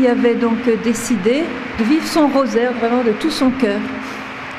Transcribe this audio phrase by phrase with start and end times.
[0.00, 1.42] C'est avait donc décidé
[1.78, 3.80] de vivre son rosaire vraiment de tout son cœur.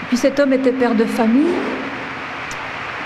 [0.07, 1.53] Puis cet homme était père de famille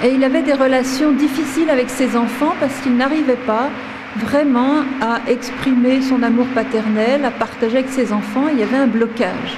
[0.03, 3.69] et il avait des relations difficiles avec ses enfants parce qu'il n'arrivait pas
[4.17, 8.45] vraiment à exprimer son amour paternel, à partager avec ses enfants.
[8.51, 9.57] Il y avait un blocage.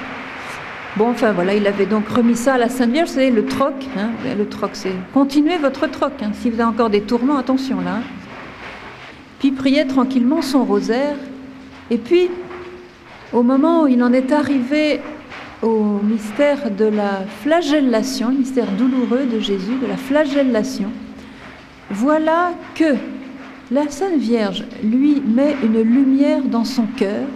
[0.96, 3.74] Bon, enfin voilà, il avait donc remis ça à la Sainte Vierge, savez, le troc.
[3.96, 6.12] Hein, le troc, c'est continuez votre troc.
[6.22, 8.00] Hein, si vous avez encore des tourments, attention là.
[9.38, 11.16] Puis priait tranquillement son rosaire.
[11.90, 12.28] Et puis,
[13.32, 15.00] au moment où il en est arrivé
[15.62, 20.90] au mystère de la flagellation, le mystère douloureux de Jésus, de la flagellation,
[21.90, 22.94] voilà que
[23.70, 27.26] la Sainte Vierge lui met une lumière dans son cœur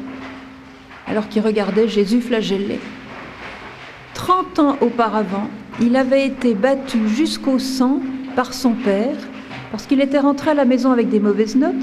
[1.06, 2.78] alors qu'il regardait Jésus flagellé.
[4.14, 5.48] Trente ans auparavant,
[5.80, 8.00] il avait été battu jusqu'au sang
[8.36, 9.16] par son père
[9.72, 11.74] parce qu'il était rentré à la maison avec des mauvaises notes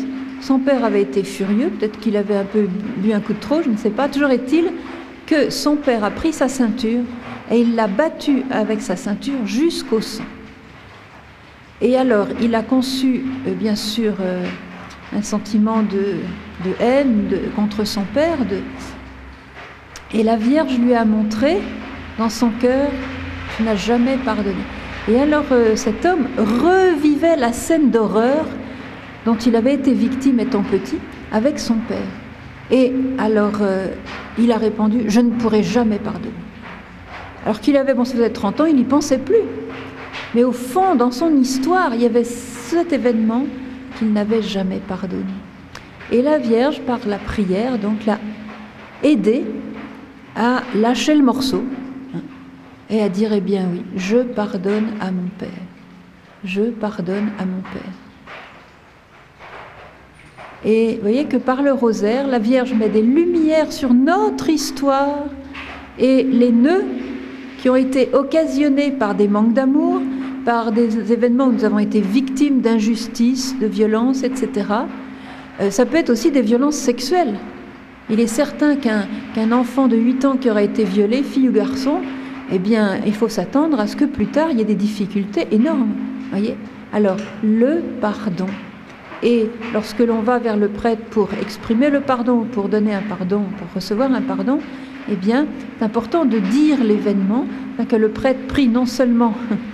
[0.42, 2.68] son père avait été furieux, peut-être qu'il avait un peu
[2.98, 4.08] bu un coup de trop, je ne sais pas.
[4.08, 4.72] Toujours est-il
[5.26, 7.02] que son père a pris sa ceinture
[7.52, 10.24] et il l'a battu avec sa ceinture jusqu'au sang.
[11.82, 14.44] Et alors, il a conçu, euh, bien sûr, euh,
[15.16, 16.18] un sentiment de,
[16.80, 18.38] haine contre son père.
[20.14, 21.60] Et la Vierge lui a montré
[22.18, 22.90] dans son cœur,
[23.56, 24.56] tu n'as jamais pardonné.
[25.08, 28.46] Et alors, euh, cet homme revivait la scène d'horreur
[29.28, 31.00] dont il avait été victime étant petit
[31.34, 32.08] avec son père.
[32.72, 33.90] Et alors, euh,
[34.40, 36.32] il a répondu, je ne pourrai jamais pardonner.
[37.44, 39.44] Alors qu'il avait, bon, ça faisait 30 ans, il n'y pensait plus.
[40.34, 43.46] Mais au fond, dans son histoire, il y avait cet événement
[43.98, 45.26] qu'il n'avait jamais pardonné.
[46.10, 48.20] Et la Vierge, par la prière, donc l'a
[49.04, 49.44] aidé
[50.38, 51.66] à lâcher le morceau
[52.16, 52.22] hein,
[52.90, 55.50] et à dire, eh bien oui, je pardonne à mon Père.
[56.46, 58.07] Je pardonne à mon Père.
[60.66, 65.26] Et vous voyez que par le rosaire, la Vierge met des lumières sur notre histoire
[66.00, 66.86] et les nœuds
[67.60, 70.02] qui ont été occasionnés par des manques d'amour,
[70.46, 74.68] par des événements où nous avons été victimes d'injustice, de violence, etc.
[75.60, 77.36] Euh, ça peut être aussi des violences sexuelles.
[78.10, 82.00] Il est certain qu'un enfant de 8 ans qui aura été violé, fille ou garçon,
[82.52, 85.48] eh bien, il faut s'attendre à ce que plus tard, il y ait des difficultés
[85.52, 85.92] énormes.
[86.32, 86.56] Voyez?
[86.94, 88.48] Alors, le pardon.
[89.24, 93.44] Et lorsque l'on va vers le prêtre pour exprimer le pardon, pour donner un pardon,
[93.58, 94.60] pour recevoir un pardon,
[95.10, 95.48] eh bien,
[95.78, 97.46] c'est important de dire l'événement,
[97.90, 99.34] que le prêtre prie non seulement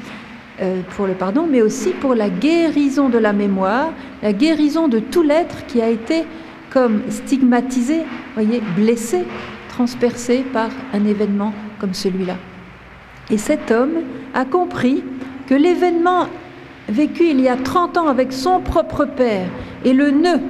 [0.62, 5.00] euh, pour le pardon, mais aussi pour la guérison de la mémoire, la guérison de
[5.00, 6.24] tout l'être qui a été
[6.70, 8.02] comme stigmatisé,
[8.34, 9.26] voyez, blessé,
[9.70, 12.36] transpercé par un événement comme celui-là.
[13.30, 14.02] Et cet homme
[14.34, 15.04] a compris
[15.48, 16.28] que l'événement
[16.90, 19.48] vécu il y a 30 ans avec son propre père
[19.86, 20.42] et le nœud,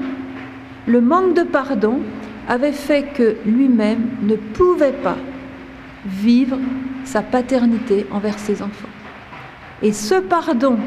[0.87, 1.99] le manque de pardon,
[2.47, 5.17] avait fait que lui-même ne pouvait pas
[6.05, 6.57] vivre
[7.05, 8.89] sa paternité envers ses enfants.
[9.81, 10.77] Et ce pardon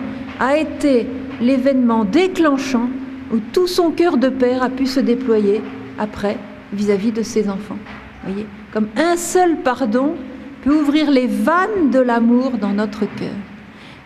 [0.40, 1.06] a été
[1.40, 2.88] l'événement déclenchant
[3.32, 5.62] où tout son cœur de père a pu se déployer
[5.98, 6.36] après
[6.72, 7.78] vis-à-vis de ses enfants.
[8.24, 10.14] Voyez, comme un seul pardon
[10.62, 13.34] peut ouvrir les vannes de l'amour dans notre cœur.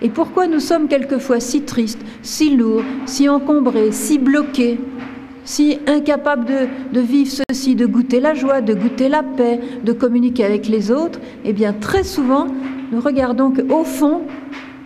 [0.02, 4.81] Et pourquoi nous sommes quelquefois si tristes, si lourds, si encombrés, si bloqués,
[5.44, 6.47] si incapables
[6.93, 10.91] de, vivre ceci, de goûter la joie, de goûter la paix, de communiquer avec les
[10.91, 11.20] autres?
[11.44, 12.47] Eh bien, très souvent,
[12.93, 14.23] nous regardons qu'au fond,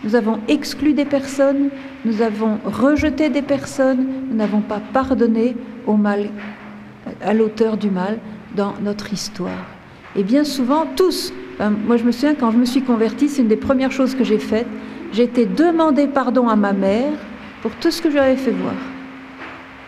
[0.03, 1.69] nous avons exclu des personnes,
[2.03, 5.55] nous avons rejeté des personnes, nous n'avons pas pardonné
[5.87, 6.29] au mal,
[7.21, 8.19] à l'auteur du mal
[8.55, 9.65] dans notre histoire.
[10.15, 13.47] Et bien souvent, tous, moi je me souviens quand je me suis convertie, c'est une
[13.47, 14.67] des premières choses que j'ai faites,
[15.15, 17.13] j'ai été demander pardon à ma mère
[17.61, 18.73] pour tout ce que j'avais fait voir.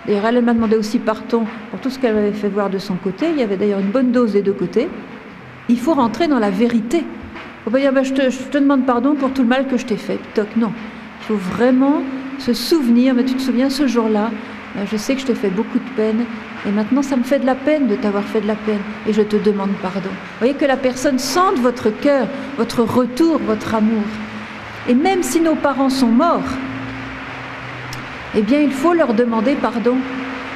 [0.06, 2.96] D'ailleurs, elle m'a demandé aussi pardon pour tout ce qu'elle avait fait voir de son
[2.96, 3.28] côté.
[3.32, 4.88] Il y avait d'ailleurs une bonne dose des deux côtés.
[5.68, 7.00] Il faut rentrer dans la vérité.
[7.00, 9.86] Il faut pas dire bah, je, te, demande pardon pour tout le mal que je
[9.86, 10.18] t'ai fait.
[10.34, 10.72] Toc, non.
[11.20, 12.04] Il faut vraiment
[12.40, 14.32] se souvenir, mais tu te souviens ce jour-là,
[14.76, 16.24] bah, je sais que je t'ai fait beaucoup de peine,
[16.66, 19.12] et maintenant ça me fait de la peine de t'avoir fait de la peine, et
[19.12, 20.10] je te demande pardon.
[20.10, 22.28] Vous voyez que la personne sente votre cœur,
[22.58, 24.04] votre retour, votre amour.
[24.88, 26.50] Et même si nos parents sont morts,
[28.36, 29.98] eh bien, il faut leur demander pardon.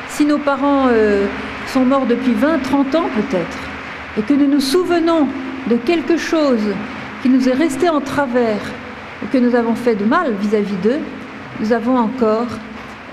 [0.08, 1.26] Si nos parents euh,
[1.68, 3.58] sont morts depuis 20, 30 ans peut-être,
[4.18, 5.28] et que nous nous souvenons
[5.68, 6.62] de quelque chose
[7.22, 8.62] qui nous est resté en travers,
[9.32, 11.00] que nous avons fait de mal vis-à-vis d'eux,
[11.60, 12.48] nous avons encore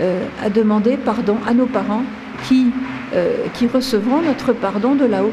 [0.00, 2.04] euh, à demander pardon à nos parents
[2.46, 2.70] qui,
[3.14, 5.32] euh, qui recevront notre pardon de là-haut.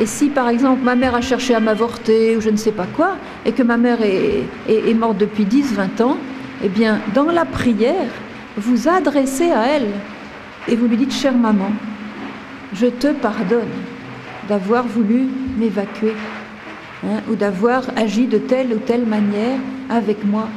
[0.00, 2.86] Et si par exemple ma mère a cherché à m'avorter ou je ne sais pas
[2.86, 6.16] quoi, et que ma mère est, morte depuis 10-20 ans,
[6.64, 8.10] eh bien dans la prière,
[8.56, 9.88] vous adressez à elle
[10.68, 11.70] et vous lui dites, chère maman,
[12.72, 13.68] je te pardonne
[14.48, 15.26] d'avoir voulu
[15.58, 16.14] m'évacuer
[17.04, 19.58] hein, ou d'avoir agi de telle ou telle manière
[19.90, 20.48] avec moi.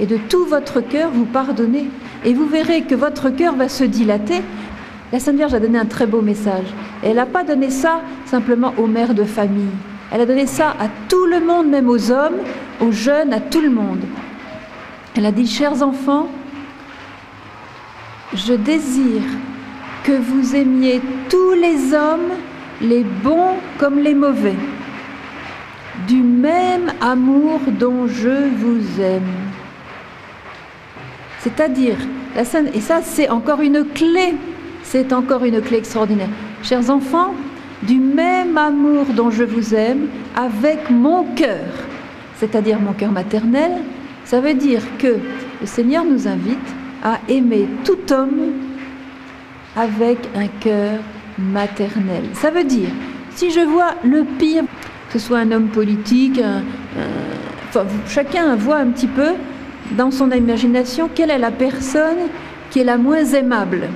[0.00, 1.86] Et de tout votre cœur, vous pardonnez.
[2.24, 4.42] Et vous verrez que votre cœur va se dilater.
[5.10, 6.66] La Sainte Vierge a donné un très beau message.
[7.02, 9.72] elle n'a pas donné ça simplement aux mères de famille.
[10.12, 12.36] Elle a donné ça à tout le monde, même aux hommes,
[12.80, 14.00] aux jeunes, à tout le monde.
[15.16, 16.28] Elle a dit, chers enfants,
[18.34, 19.22] je désire
[20.04, 22.32] que vous aimiez tous les hommes,
[22.80, 24.56] les bons comme les mauvais,
[26.06, 29.22] du même amour dont je vous aime.
[31.40, 31.96] C'est-à-dire,
[32.36, 34.34] la scène, et ça c'est encore une clé,
[34.90, 36.30] c'est encore une clé extraordinaire.
[36.62, 37.34] Chers enfants,
[37.82, 41.68] du même amour dont je vous aime, avec mon cœur,
[42.36, 43.70] c'est-à-dire mon cœur maternel,
[44.24, 45.18] ça veut dire que
[45.60, 46.68] le Seigneur nous invite
[47.04, 48.52] à aimer tout homme
[49.76, 51.00] avec un cœur
[51.38, 52.22] maternel.
[52.32, 52.88] Ça veut dire,
[53.34, 54.64] si je vois le pire,
[55.12, 56.40] que ce soit un homme politique,
[58.08, 59.32] chacun voit un petit peu
[59.98, 62.28] dans son imagination quelle est la personne
[62.70, 63.88] qui est la moins aimable,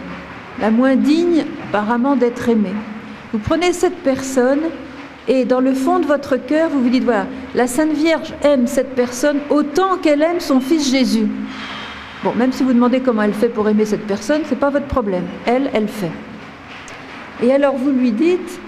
[0.60, 2.74] la moins digne apparemment d'être aimée.
[3.32, 4.60] Vous prenez cette personne
[5.28, 8.66] et dans le fond de votre cœur, vous vous dites, voilà, la Sainte Vierge aime
[8.66, 11.28] cette personne autant qu'elle aime son fils Jésus.
[12.24, 14.70] Bon, même si vous demandez comment elle fait pour aimer cette personne, ce n'est pas
[14.70, 15.24] votre problème.
[15.46, 16.10] Elle, elle fait.
[17.42, 18.60] Et alors vous lui dites,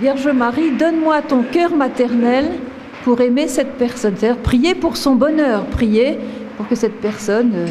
[0.00, 2.50] Vierge Marie, donne-moi ton cœur maternel
[3.04, 4.14] pour aimer cette personne.
[4.16, 6.18] C'est-à-dire prier pour son bonheur, prier
[6.56, 7.66] pour que cette personne euh,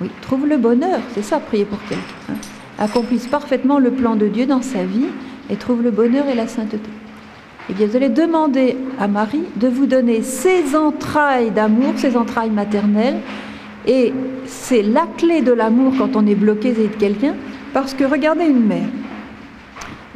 [0.00, 1.00] oui, trouve le bonheur.
[1.14, 2.40] C'est ça, prier pour quelqu'un.
[2.82, 5.06] Accomplisse parfaitement le plan de Dieu dans sa vie
[5.48, 6.90] et trouve le bonheur et la sainteté.
[7.70, 12.50] Eh bien, vous allez demander à Marie de vous donner ses entrailles d'amour, ses entrailles
[12.50, 13.20] maternelles,
[13.86, 14.12] et
[14.46, 17.36] c'est la clé de l'amour quand on est bloqué de quelqu'un,
[17.72, 18.88] parce que regardez une mère.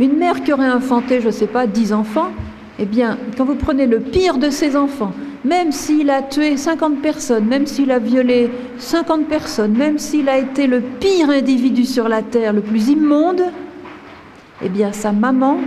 [0.01, 2.33] Une mère qui aurait enfanté, je ne sais pas, dix enfants,
[2.79, 5.13] eh bien, quand vous prenez le pire de ses enfants,
[5.45, 10.39] même s'il a tué 50 personnes, même s'il a violé 50 personnes, même s'il a
[10.39, 13.43] été le pire individu sur la terre, le plus immonde,
[14.63, 15.59] eh bien, sa maman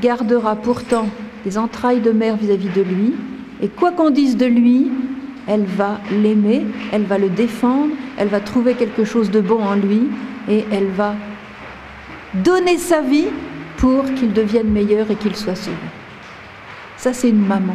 [0.00, 1.06] gardera pourtant
[1.44, 3.14] des entrailles de mère vis-à-vis -vis de lui,
[3.60, 4.90] et quoi qu'on dise de lui,
[5.46, 9.74] elle va l'aimer, elle va le défendre, elle va trouver quelque chose de bon en
[9.74, 10.02] lui
[10.48, 11.14] et elle va
[12.34, 13.26] donner sa vie
[13.76, 16.01] pour qu'il devienne meilleur et qu'il soit sauvé.
[17.02, 17.74] Ça, c'est une maman.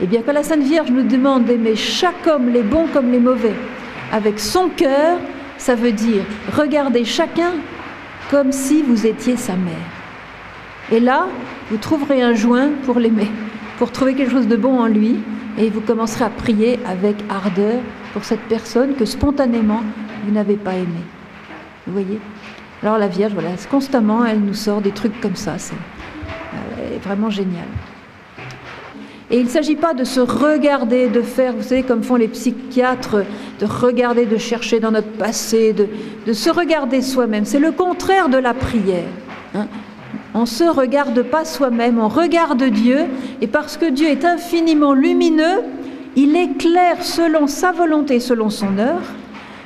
[0.00, 3.18] Eh bien, quand la Sainte Vierge nous demande d'aimer chaque homme, les bons comme les
[3.18, 3.56] mauvais,
[4.12, 5.18] avec son cœur,
[5.58, 6.22] ça veut dire
[6.56, 7.54] regarder chacun
[8.30, 9.74] comme si vous étiez sa mère.
[10.92, 11.26] Et là,
[11.68, 13.28] vous trouverez un joint pour l'aimer,
[13.76, 15.16] pour trouver quelque chose de bon en lui
[15.58, 17.80] et vous commencerez à prier avec ardeur
[18.12, 19.82] pour cette personne que spontanément
[20.24, 21.06] vous n'avez pas aimée.
[21.88, 22.20] Vous voyez?
[22.84, 25.58] Alors la Vierge, voilà, constamment, elle nous sort des trucs comme ça.
[25.58, 27.66] C'est euh, vraiment génial.
[29.34, 32.28] Et il ne s'agit pas de se regarder, de faire, vous savez, comme font les
[32.28, 33.24] psychiatres,
[33.58, 37.44] de regarder, de chercher dans notre passé, de, se regarder soi-même.
[37.44, 39.08] C'est le contraire de la prière.
[39.56, 39.66] Hein.
[40.34, 43.06] On ne se regarde pas soi-même, on regarde Dieu,
[43.40, 45.62] et parce que Dieu est infiniment lumineux,
[46.14, 49.02] il éclaire selon sa volonté, selon son heure,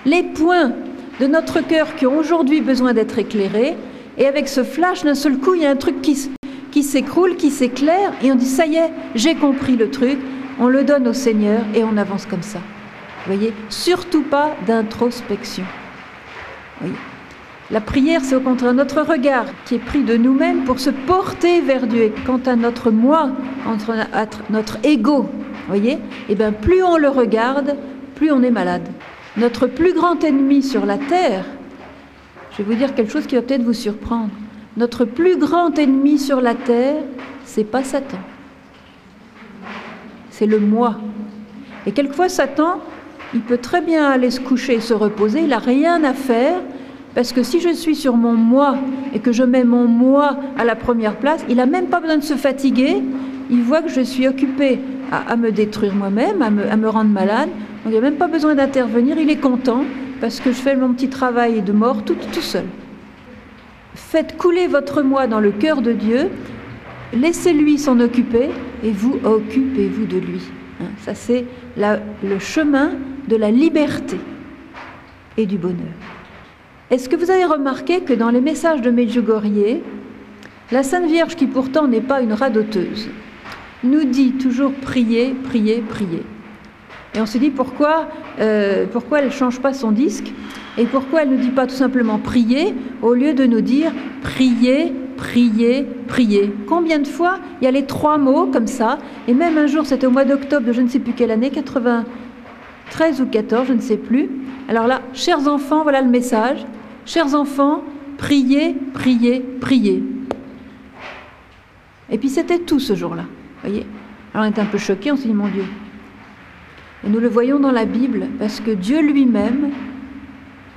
[0.07, 0.73] les points
[1.21, 3.77] de notre cœur qui ont aujourd'hui besoin d'être éclairés,
[4.17, 6.31] et avec ce flash, d'un seul coup, il y a un truc qui,
[6.71, 10.19] qui s'écroule, qui s'éclaire, et on dit, ça y est, j'ai compris le truc,
[10.59, 12.59] on le donne au Seigneur, et on avance comme ça.
[12.59, 15.65] Vous voyez Surtout pas d'introspection.
[16.83, 16.91] Oui.
[17.71, 21.61] La prière, c'est au contraire notre regard qui est pris de nous-mêmes pour se porter
[21.61, 22.05] vers Dieu.
[22.05, 23.31] Et quant à notre moi,
[23.67, 23.95] entre
[24.49, 25.29] notre ego,
[25.69, 25.99] voyez,
[26.29, 27.77] eh bien, plus on le regarde,
[28.15, 28.89] plus on est malade.
[29.37, 31.45] Notre plus grand ennemi sur la terre,
[32.53, 34.31] je vais vous dire quelque chose qui va peut-être vous surprendre.
[34.79, 37.03] Notre plus grand ennemi sur la terre,
[37.45, 38.19] c'est pas Satan.
[40.31, 40.99] C'est le moi.
[41.85, 42.79] Et quelquefois, Satan,
[43.35, 46.61] il peut très bien aller se coucher et se reposer, il n'a rien à faire
[47.17, 48.77] parce que si je suis sur mon moi
[49.13, 52.19] et que je mets mon moi à la première place, il n'a même pas besoin
[52.19, 53.03] de se fatiguer.
[53.51, 54.79] Il voit que je suis occupée
[55.11, 57.49] à, me détruire moi-même, à me, rendre malade.
[57.85, 59.19] Donc il n'a même pas besoin d'intervenir.
[59.19, 59.83] Il est content
[60.21, 62.67] parce que je fais mon petit travail de mort tout seul.
[63.95, 66.31] Faites couler votre moi dans le cœur de Dieu.
[67.13, 68.51] Laissez-lui s'en occuper
[68.85, 70.43] et vous occupez-vous de lui.
[70.81, 71.45] Hein, ça, c'est
[71.77, 72.93] le chemin
[73.29, 74.19] de la liberté
[75.37, 75.95] et du bonheur.
[76.91, 79.81] Est-ce que vous avez remarqué que dans les messages de Medjugorje,
[80.71, 83.09] la Sainte Vierge, qui pourtant n'est pas une radoteuse,
[83.85, 86.23] nous dit toujours prier, prier, prier.
[87.15, 88.09] Et on se dit pourquoi,
[88.41, 90.33] euh, pourquoi elle ne change pas son disque?
[90.79, 93.91] Et pourquoi elle ne dit pas tout simplement prier au lieu de nous dire
[94.23, 96.55] prier, priez, priez.
[96.69, 99.01] Combien de fois il y a les trois mots comme ça?
[99.27, 101.51] Et même un jour, c'était au mois d'octobre de je ne sais plus quelle année,
[101.51, 104.31] 93 ou 14, je ne sais plus.
[104.69, 106.65] Alors là, chers enfants, voilà le message.
[107.05, 107.83] Chers enfants,
[108.17, 110.05] priez, priez, priez.
[112.09, 113.25] Et puis c'était tout ce jour-là.
[113.63, 113.85] voyez?
[114.33, 115.65] Alors on était un peu choqués, on s'est dit, mon Dieu.
[117.05, 119.71] Et nous le voyons dans la Bible, parce que Dieu lui-même,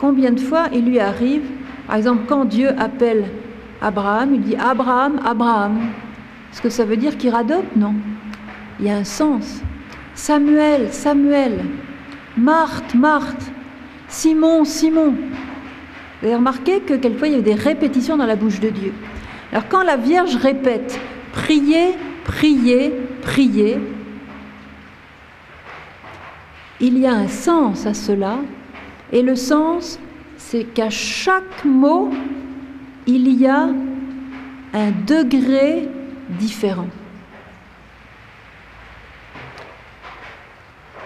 [0.01, 1.43] combien de fois il lui arrive,
[1.85, 3.25] par exemple, quand Dieu appelle
[3.81, 5.77] Abraham, il dit Abraham, Abraham.
[6.51, 7.93] Est-ce que ça veut dire qu'il radote Non.
[8.79, 9.61] Il y a un sens.
[10.15, 11.63] Samuel, Samuel.
[12.35, 13.51] Marthe, Marthe.
[14.07, 15.13] Simon, Simon.
[16.19, 18.93] Vous avez remarqué que quelquefois il y a des répétitions dans la bouche de Dieu.
[19.51, 20.99] Alors quand la Vierge répète
[21.31, 23.79] priez, priez, priez,
[26.79, 28.39] il y a un sens à cela,
[29.11, 29.99] et le sens,
[30.37, 32.11] c'est qu'à chaque mot,
[33.07, 33.69] il y a
[34.73, 35.89] un degré
[36.29, 36.87] différent.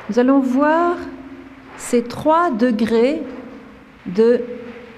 [0.10, 0.98] Nous allons voir
[1.78, 3.24] ces trois degrés
[4.06, 4.42] de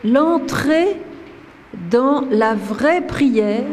[0.04, 0.98] l'entrée
[1.90, 3.64] dans la vraie prière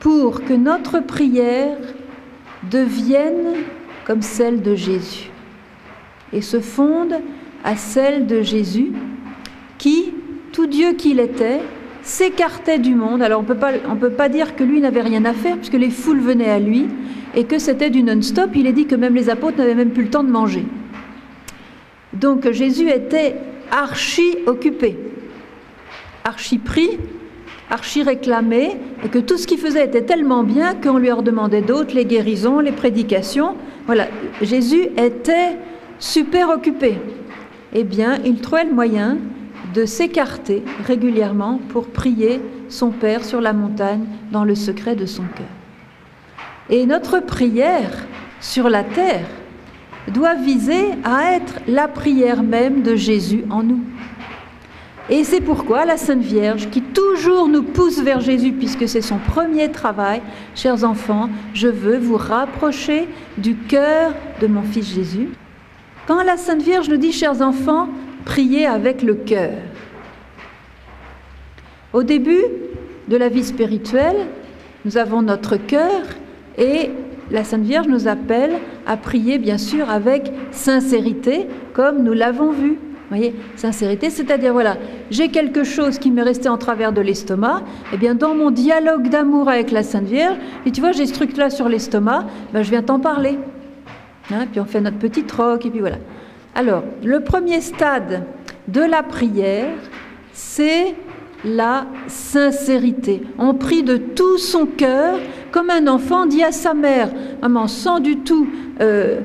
[0.00, 1.78] pour que notre prière
[2.70, 3.54] devienne
[4.04, 5.30] comme celle de Jésus
[6.32, 7.14] et se fonde
[7.64, 8.92] à celle de Jésus
[9.78, 10.12] qui,
[10.52, 11.60] tout Dieu qu'il était,
[12.02, 13.22] s'écartait du monde.
[13.22, 16.20] Alors on ne peut pas dire que lui n'avait rien à faire puisque les foules
[16.20, 16.86] venaient à lui
[17.34, 18.50] et que c'était du non-stop.
[18.54, 20.66] Il est dit que même les apôtres n'avaient même plus le temps de manger.
[22.12, 23.36] Donc Jésus était
[23.72, 24.96] archi occupé,
[26.24, 26.90] archi pris
[27.70, 31.62] archi réclamé, et que tout ce qu'il faisait était tellement bien qu'on lui en demandait
[31.62, 33.56] d'autres, les guérisons, les prédications.
[33.86, 34.06] Voilà,
[34.42, 35.56] Jésus était
[35.98, 36.98] super occupé.
[37.74, 39.18] Eh bien, il trouvait le moyen
[39.74, 45.24] de s'écarter régulièrement pour prier son Père sur la montagne dans le secret de son
[45.24, 45.46] cœur.
[46.70, 48.06] Et notre prière
[48.40, 49.26] sur la terre
[50.08, 53.80] doit viser à être la prière même de Jésus en nous.
[55.10, 59.18] Et c'est pourquoi la Sainte Vierge, qui toujours nous pousse vers Jésus, puisque c'est son
[59.18, 60.22] premier travail,
[60.54, 65.28] chers enfants, je veux vous rapprocher du cœur de mon Fils Jésus.
[66.06, 67.88] Quand la Sainte Vierge nous dit, chers enfants,
[68.24, 69.52] priez avec le cœur.
[71.92, 72.44] Au début
[73.08, 74.26] de la vie spirituelle,
[74.84, 76.02] nous avons notre cœur
[76.58, 76.90] et
[77.30, 78.52] la Sainte Vierge nous appelle
[78.86, 82.78] à prier, bien sûr, avec sincérité, comme nous l'avons vu
[83.10, 84.76] voyez, sincérité, c'est-à-dire voilà,
[85.10, 88.50] j'ai quelque chose qui m'est resté en travers de l'estomac, et eh bien dans mon
[88.50, 92.62] dialogue d'amour avec la Sainte Vierge, et tu vois, j'ai ce truc-là sur l'estomac, ben,
[92.62, 93.38] je viens t'en parler.
[94.30, 95.98] Hein, puis on fait notre petit troc, et puis voilà.
[96.54, 98.24] Alors, le premier stade
[98.68, 99.74] de la prière,
[100.32, 100.94] c'est
[101.44, 103.22] la sincérité.
[103.38, 105.18] On prie de tout son cœur,
[105.52, 107.10] comme un enfant dit à sa mère,
[107.42, 108.48] maman, sans du tout
[108.80, 109.20] euh,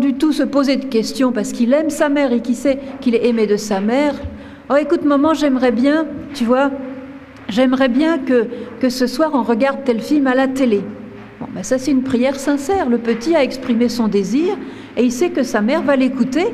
[0.00, 3.14] du tout se poser de questions parce qu'il aime sa mère et qu'il sait qu'il
[3.14, 4.14] est aimé de sa mère.
[4.70, 6.70] Oh écoute maman, j'aimerais bien, tu vois,
[7.48, 10.82] j'aimerais bien que ce soir on regarde tel film à la télé.
[11.54, 12.88] Ben ça c'est une prière sincère.
[12.88, 14.56] Le petit a exprimé son désir
[14.96, 16.46] et il sait que sa mère va l'écouter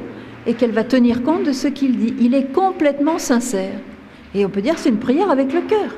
[0.46, 2.14] et qu'elle va tenir compte de ce qu'il dit.
[2.20, 3.74] Il est complètement sincère.
[4.34, 5.94] Et on peut dire c'est une prière avec le cœur.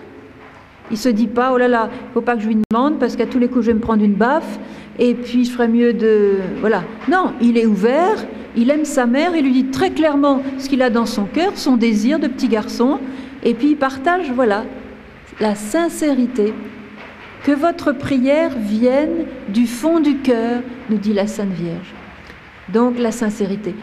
[0.90, 3.14] Il se dit pas, oh là là, il faut pas que je lui demande parce
[3.14, 4.58] qu'à tous les coups je vais me prendre une baffe
[4.98, 6.38] et puis je ferais mieux de...
[6.60, 6.82] Voilà.
[7.08, 8.16] Non, il est ouvert,
[8.56, 11.52] il aime sa mère, il lui dit très clairement ce qu'il a dans son cœur,
[11.54, 12.98] son désir de petit garçon,
[13.44, 14.64] et puis il partage, voilà,
[15.38, 16.52] la sincérité.
[17.44, 21.94] Que votre prière vienne du fond du cœur, nous dit la Sainte Vierge.
[22.72, 23.74] Donc la sincérité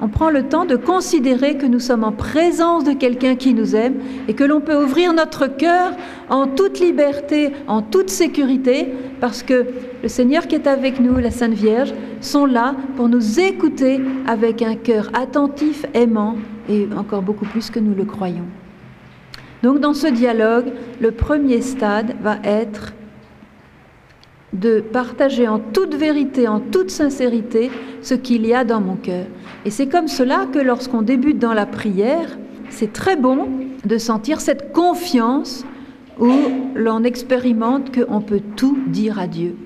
[0.00, 3.76] on prend le temps de considérer que nous sommes en présence de quelqu'un qui nous
[3.76, 3.94] aime
[4.28, 5.92] et que l'on peut ouvrir notre cœur
[6.28, 8.88] en toute liberté, en toute sécurité,
[9.20, 9.66] parce que
[10.02, 14.62] le Seigneur qui est avec nous, la Sainte Vierge, sont là pour nous écouter avec
[14.62, 16.36] un cœur attentif, aimant,
[16.68, 18.46] et encore beaucoup plus que nous le croyons.
[19.62, 22.92] Donc dans ce dialogue, le premier stade va être
[24.52, 27.70] de partager en toute vérité, en toute sincérité,
[28.02, 29.26] ce qu'il y a dans mon cœur.
[29.64, 32.36] Et c'est comme cela que lorsqu'on débute dans la prière,
[32.68, 33.48] c'est très bon
[33.84, 35.64] de sentir cette confiance
[36.18, 36.30] où
[36.74, 39.56] l'on expérimente qu'on peut tout dire à Dieu.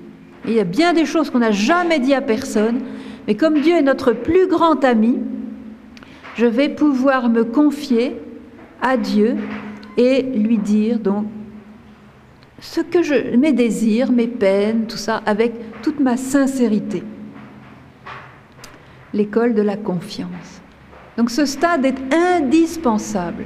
[0.47, 2.79] il y a bien des choses qu'on n'a jamais dit à personne,
[3.27, 5.19] mais comme Dieu est notre plus grand ami,
[6.35, 8.15] je vais pouvoir me confier
[8.81, 9.35] à Dieu
[9.97, 11.25] et lui dire donc
[12.59, 17.03] ce que je, mes désirs, mes peines, tout ça, avec toute ma sincérité.
[19.13, 20.61] L'école de la confiance.
[21.17, 23.45] Donc ce stade est indispensable.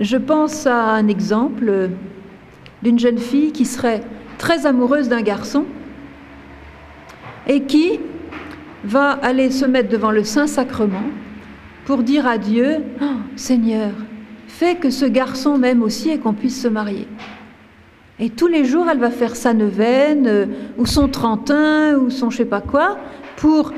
[0.00, 1.90] Je pense à un exemple
[2.82, 4.02] d'une jeune fille qui serait
[4.38, 5.64] très amoureuse d'un garçon
[7.46, 8.00] et qui
[8.84, 11.04] va aller se mettre devant le Saint-Sacrement
[11.84, 13.04] pour dire à Dieu, oh,
[13.36, 13.90] Seigneur,
[14.46, 17.06] fais que ce garçon m'aime aussi et qu'on puisse se marier.
[18.18, 20.46] Et tous les jours, elle va faire sa neuvaine, euh,
[20.76, 22.98] ou son trentin, ou son je sais pas quoi,
[23.36, 23.72] pour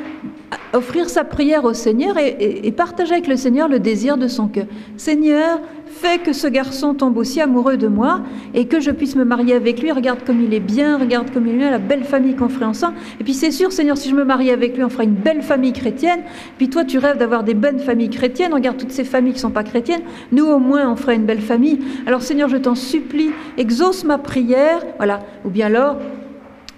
[0.73, 4.67] offrir sa prière au Seigneur et, partager avec le Seigneur le désir de son cœur.
[4.97, 5.61] Seigneur,
[5.93, 8.23] fais que ce garçon tombe aussi amoureux de moi
[8.55, 9.93] et que je puisse me marier avec lui.
[9.93, 12.97] Regarde comme il est bien, regarde comme il est la belle famille qu'on ferait ensemble.
[13.21, 15.43] Et puis c'est sûr, Seigneur, si je me marie avec lui, on fera une belle
[15.43, 16.21] famille chrétienne.
[16.59, 18.53] Puis toi, tu rêves d'avoir des bonnes familles chrétiennes.
[18.53, 20.03] Regarde toutes ces familles qui ne sont pas chrétiennes.
[20.33, 21.79] Nous, au moins, on ferait une belle famille.
[22.07, 24.85] Alors Seigneur, je t'en supplie, exauce ma prière.
[24.97, 25.21] Voilà.
[25.45, 25.99] Ou bien alors,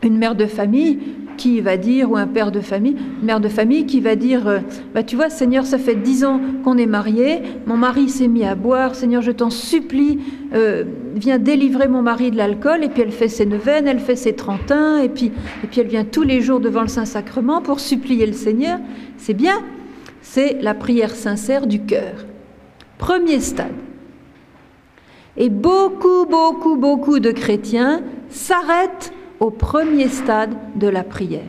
[0.02, 0.98] une mère de famille
[1.36, 4.58] qui va dire, ou un père de famille, mère de famille qui va dire, euh,
[4.94, 8.44] bah, tu vois, Seigneur, ça fait dix ans qu'on est mariés, mon mari s'est mis
[8.44, 10.18] à boire, Seigneur, je t'en supplie,
[10.54, 14.16] euh, viens délivrer mon mari de l'alcool, et puis elle fait ses neuvaines, elle fait
[14.16, 17.80] ses trentains, et puis, et puis elle vient tous les jours devant le Saint-Sacrement pour
[17.80, 18.78] supplier le Seigneur.
[19.16, 19.62] C'est bien,
[20.22, 22.24] c'est la prière sincère du cœur.
[22.98, 23.72] Premier stade.
[25.36, 31.46] Et beaucoup, beaucoup, beaucoup de chrétiens s'arrêtent au premier stade de la prière.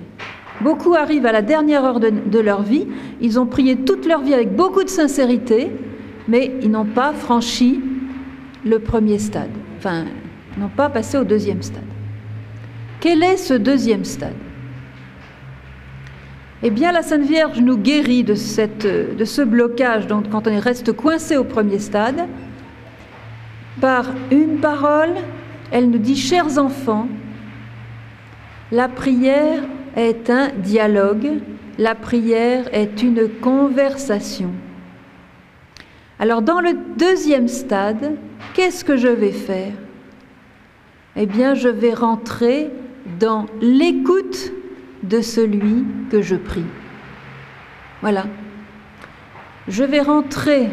[0.61, 2.87] Beaucoup arrivent à la dernière heure de, leur vie,
[3.19, 5.69] ils ont prié toute leur vie avec beaucoup de sincérité,
[6.27, 7.81] mais ils n'ont pas franchi
[8.65, 10.05] le premier stade, enfin,
[10.57, 11.83] n'ont pas passé au deuxième stade.
[13.01, 14.33] Quel est ce deuxième stade?
[16.63, 18.33] Eh bien, la Sainte Vierge nous guérit de,
[19.13, 22.27] de ce blocage, donc quand on reste coincé au premier stade,
[23.81, 25.13] par une parole,
[25.71, 27.07] elle nous dit, chers enfants,
[28.75, 29.63] la prière
[29.95, 31.39] est un dialogue,
[31.77, 34.51] la prière est une conversation.
[36.19, 38.17] Alors dans le deuxième stade,
[38.53, 39.71] qu'est-ce que je vais faire?
[41.15, 42.69] Eh bien, je vais rentrer
[43.17, 44.51] dans l'écoute
[45.03, 46.65] de celui que je prie.
[48.01, 48.25] Voilà.
[49.69, 50.67] Je vais rentrer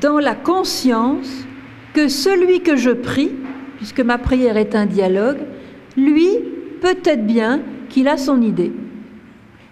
[0.00, 1.44] dans la conscience
[1.92, 3.32] que celui que je prie,
[3.76, 5.40] puisque ma prière est un dialogue,
[5.94, 6.51] lui
[6.82, 8.72] peut-être bien qu'il a son idée,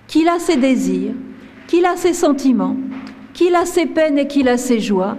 [0.06, 1.12] qu'il a ses désirs,
[1.66, 2.76] qu'il a ses sentiments,
[3.34, 5.18] qu'il a ses peines et qu'il a ses joies,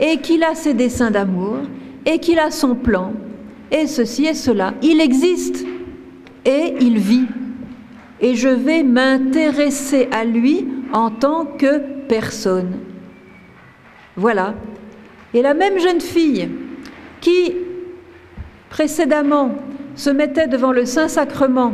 [0.00, 1.58] et qu'il a ses desseins d'amour,
[2.04, 3.12] et qu'il a son plan,
[3.70, 4.74] et ceci et cela.
[4.82, 5.66] Il existe
[6.44, 7.26] et il vit.
[8.20, 12.78] Et je vais m'intéresser à lui en tant que personne.
[14.16, 14.54] Voilà.
[15.34, 16.48] Et la même jeune fille
[17.20, 17.52] qui,
[18.70, 19.50] précédemment,
[19.96, 21.72] se mettait devant le Saint-Sacrement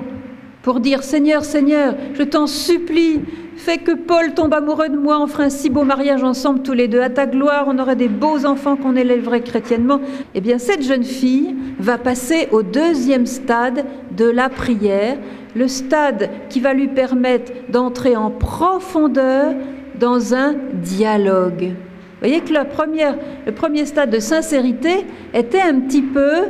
[0.63, 3.21] pour dire Seigneur, Seigneur, je t'en supplie,
[3.57, 6.73] fais que Paul tombe amoureux de moi, on fera un si beau mariage ensemble tous
[6.73, 10.01] les deux, à ta gloire, on aurait des beaux enfants qu'on élèverait chrétiennement.
[10.35, 13.85] Eh bien, cette jeune fille va passer au deuxième stade
[14.17, 15.19] de la prière,
[15.57, 19.55] le stade qui va lui permettre d'entrer en profondeur
[19.99, 21.73] dans un dialogue.
[21.73, 25.05] Vous voyez que le premier stade de sincérité
[25.35, 26.45] était un petit peu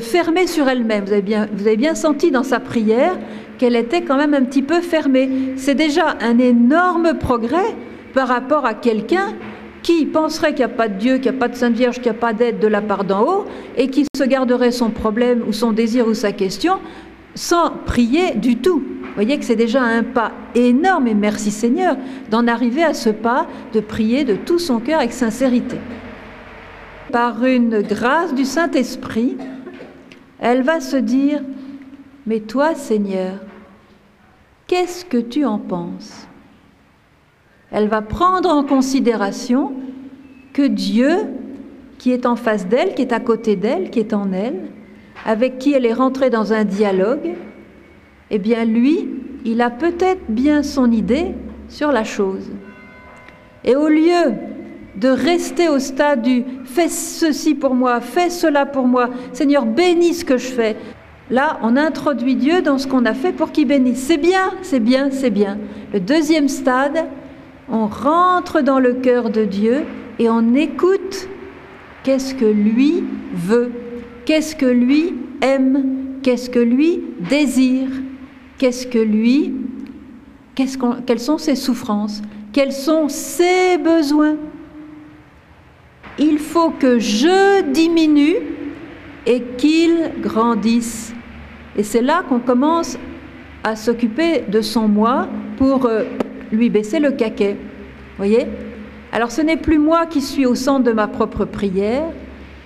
[0.00, 1.04] fermée sur elle-même.
[1.04, 3.16] Vous, avez bien, vous avez bien senti dans sa prière
[3.58, 5.54] qu'elle était quand même un petit peu fermée.
[5.56, 7.74] C'est déjà un énorme progrès
[8.14, 9.34] par rapport à quelqu'un
[9.82, 11.96] qui penserait qu'il n'y a pas de Dieu, qu'il n'y a pas de Sainte Vierge,
[11.96, 13.44] qu'il n'y a pas d'aide de la part d'en haut,
[13.76, 16.74] et qui se garderait son problème ou son désir ou sa question
[17.34, 18.80] sans prier du tout.
[18.80, 21.96] Vous voyez que c'est déjà un pas énorme, et merci Seigneur,
[22.30, 25.76] d'en arriver à ce pas de prier de tout son cœur avec sincérité.
[27.12, 29.36] Par une grâce du Saint-Esprit,
[30.40, 31.42] elle va se dire,
[32.26, 33.38] mais toi Seigneur,
[34.66, 36.26] qu'est-ce que tu en penses?
[37.70, 39.72] Elle va prendre en considération
[40.52, 41.12] que Dieu,
[41.98, 44.70] qui est en face d'elle, qui est à côté d'elle, qui est en elle,
[45.26, 47.34] avec qui elle est rentrée dans un dialogue,
[48.30, 49.08] eh bien lui,
[49.44, 51.34] il a peut-être bien son idée
[51.68, 52.50] sur la chose.
[53.64, 54.34] Et au lieu
[54.98, 60.14] de rester au stade du fais ceci pour moi, fais cela pour moi, Seigneur, bénis
[60.14, 60.76] ce que je fais.
[61.30, 64.02] Là, on introduit Dieu dans ce qu'on a fait pour qu'il bénisse.
[64.02, 65.58] C'est bien, c'est bien, c'est bien.
[65.92, 67.06] Le deuxième stade,
[67.70, 69.84] on rentre dans le cœur de Dieu
[70.18, 71.28] et on écoute
[72.02, 73.70] qu'est-ce que lui veut,
[74.24, 77.90] qu'est-ce que lui aime, qu'est-ce que lui désire,
[78.56, 79.54] qu'est-ce que lui,
[80.54, 84.36] quelles sont ses souffrances, quels sont ses besoins
[86.18, 88.36] il faut que je diminue
[89.26, 91.14] et qu'il grandisse.
[91.76, 92.98] Et c'est là qu'on commence
[93.62, 96.04] à s'occuper de son moi pour euh,
[96.50, 97.56] lui baisser le caquet.
[98.16, 98.46] Voyez?
[99.12, 102.04] Alors ce n'est plus moi qui suis au centre de ma propre prière,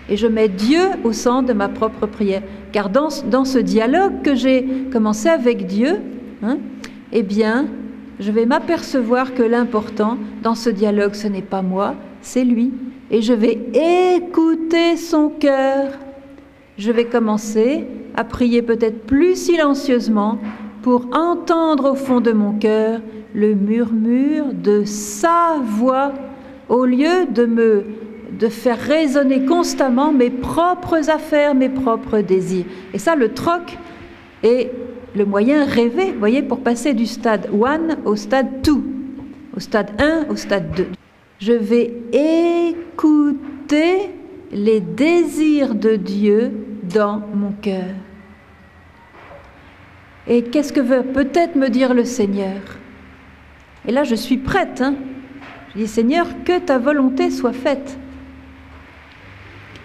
[0.09, 2.43] et je mets Dieu au centre de ma propre prière.
[2.73, 6.01] Car dans, dans ce dialogue que j'ai commencé avec Dieu,
[6.43, 6.59] hein,
[7.13, 7.67] eh bien,
[8.19, 12.73] je vais m'apercevoir que l'important dans ce dialogue, ce n'est pas moi, c'est lui.
[13.13, 13.59] Et je vais
[14.17, 15.91] écouter son cœur.
[16.79, 20.39] Je vais commencer à prier peut-être plus silencieusement
[20.81, 23.01] pour entendre au fond de mon cœur
[23.35, 26.13] le murmure de sa voix
[26.69, 27.85] au lieu de me
[28.39, 32.65] de faire résonner constamment mes propres affaires, mes propres désirs.
[32.95, 33.77] Et ça, le troc
[34.43, 34.71] est
[35.15, 38.73] le moyen rêvé, voyez, pour passer du stade 1 au stade 2,
[39.55, 40.87] au stade 1 au stade 2.
[41.45, 44.11] Je vais écouter
[44.53, 46.53] les désirs de Dieu
[46.85, 47.97] dans mon cœur.
[50.29, 52.61] Et qu'est-ce que veut peut-être me dire le Seigneur?
[53.89, 54.83] Et là, je suis prête.
[54.83, 54.95] Hein
[55.75, 57.99] je dis, Seigneur, que ta volonté soit faite.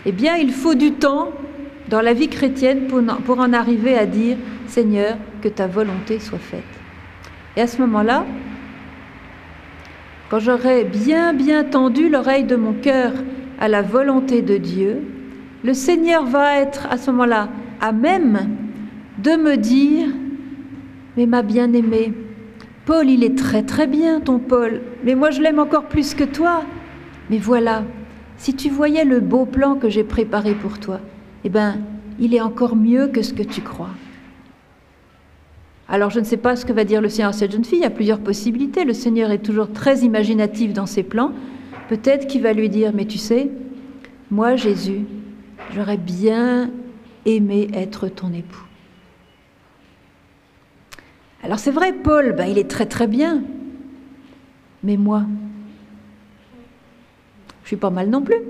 [0.06, 1.30] Eh bien, il faut du temps
[1.90, 6.62] dans la vie chrétienne pour en arriver à dire, Seigneur, que ta volonté soit faite.
[7.56, 8.28] Et à ce moment-là,
[10.30, 13.14] quand j'aurai bien, bien tendu l'oreille de mon cœur
[13.60, 15.04] à la volonté de Dieu,
[15.64, 18.50] le Seigneur va être à ce moment-là à même
[19.24, 20.10] de me dire,
[21.16, 22.14] mais ma bien-aimée,
[22.86, 26.24] Paul, il est très très bien ton Paul, mais moi je l'aime encore plus que
[26.24, 26.64] toi.
[27.30, 27.84] Mais voilà,
[28.38, 31.00] si tu voyais le beau plan que j'ai préparé pour toi,
[31.44, 31.80] eh bien,
[32.20, 33.90] il est encore mieux que ce que tu crois.
[35.90, 37.80] Alors je ne sais pas ce que va dire le Seigneur à cette jeune fille,
[37.80, 38.84] il y a plusieurs possibilités.
[38.84, 41.32] Le Seigneur est toujours très imaginatif dans ses plans.
[41.88, 43.50] Peut-être qu'il va lui dire, mais tu sais,
[44.30, 45.06] moi Jésus,
[45.74, 46.70] j'aurais bien
[47.26, 48.66] aimé être ton époux.
[51.42, 53.42] Alors c'est vrai, Paul, ben, il est très très bien.
[54.84, 55.24] Mais moi,
[57.64, 58.42] je suis pas mal non plus.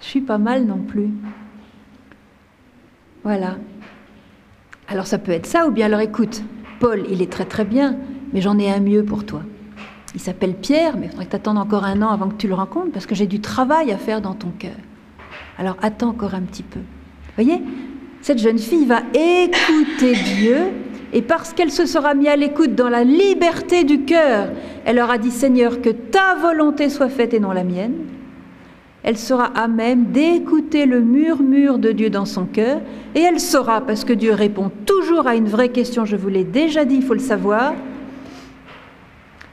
[0.00, 1.08] Je suis pas mal non plus.
[3.24, 3.56] Voilà.
[4.88, 6.42] Alors ça peut être ça, ou bien alors écoute,
[6.80, 7.96] Paul, il est très très bien,
[8.32, 9.42] mais j'en ai un mieux pour toi.
[10.14, 12.48] Il s'appelle Pierre, mais il faudrait que tu attendes encore un an avant que tu
[12.48, 14.76] le rencontres, parce que j'ai du travail à faire dans ton cœur.
[15.58, 16.80] Alors attends encore un petit peu.
[17.36, 17.62] Voyez?
[18.22, 20.56] Cette jeune fille va écouter Dieu,
[21.12, 24.48] et parce qu'elle se sera mise à l'écoute dans la liberté du cœur,
[24.84, 27.94] elle aura dit Seigneur, que ta volonté soit faite et non la mienne
[29.02, 32.80] elle sera à même d'écouter le murmure de Dieu dans son cœur,
[33.14, 36.44] et elle saura, parce que Dieu répond toujours à une vraie question, je vous l'ai
[36.44, 37.74] déjà dit, il faut le savoir,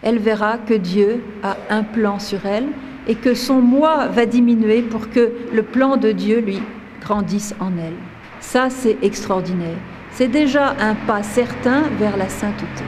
[0.01, 2.67] elle verra que Dieu a un plan sur elle
[3.07, 6.61] et que son moi va diminuer pour que le plan de Dieu lui
[7.01, 7.95] grandisse en elle.
[8.39, 9.77] Ça, c'est extraordinaire.
[10.11, 12.83] C'est déjà un pas certain vers la sainteté.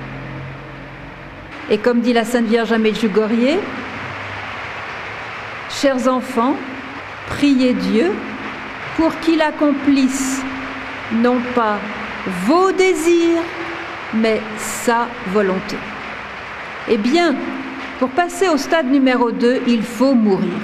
[1.72, 3.60] Et comme dit la Sainte Vierge Amélie Medjugorje,
[5.82, 6.58] Chers enfants,
[7.30, 8.12] priez Dieu
[8.98, 10.42] pour qu'il accomplisse
[11.14, 11.78] non pas
[12.46, 13.42] vos désirs,
[14.14, 15.78] mais sa volonté.
[16.90, 17.34] Eh bien,
[17.98, 20.60] pour passer au stade numéro 2, il faut mourir.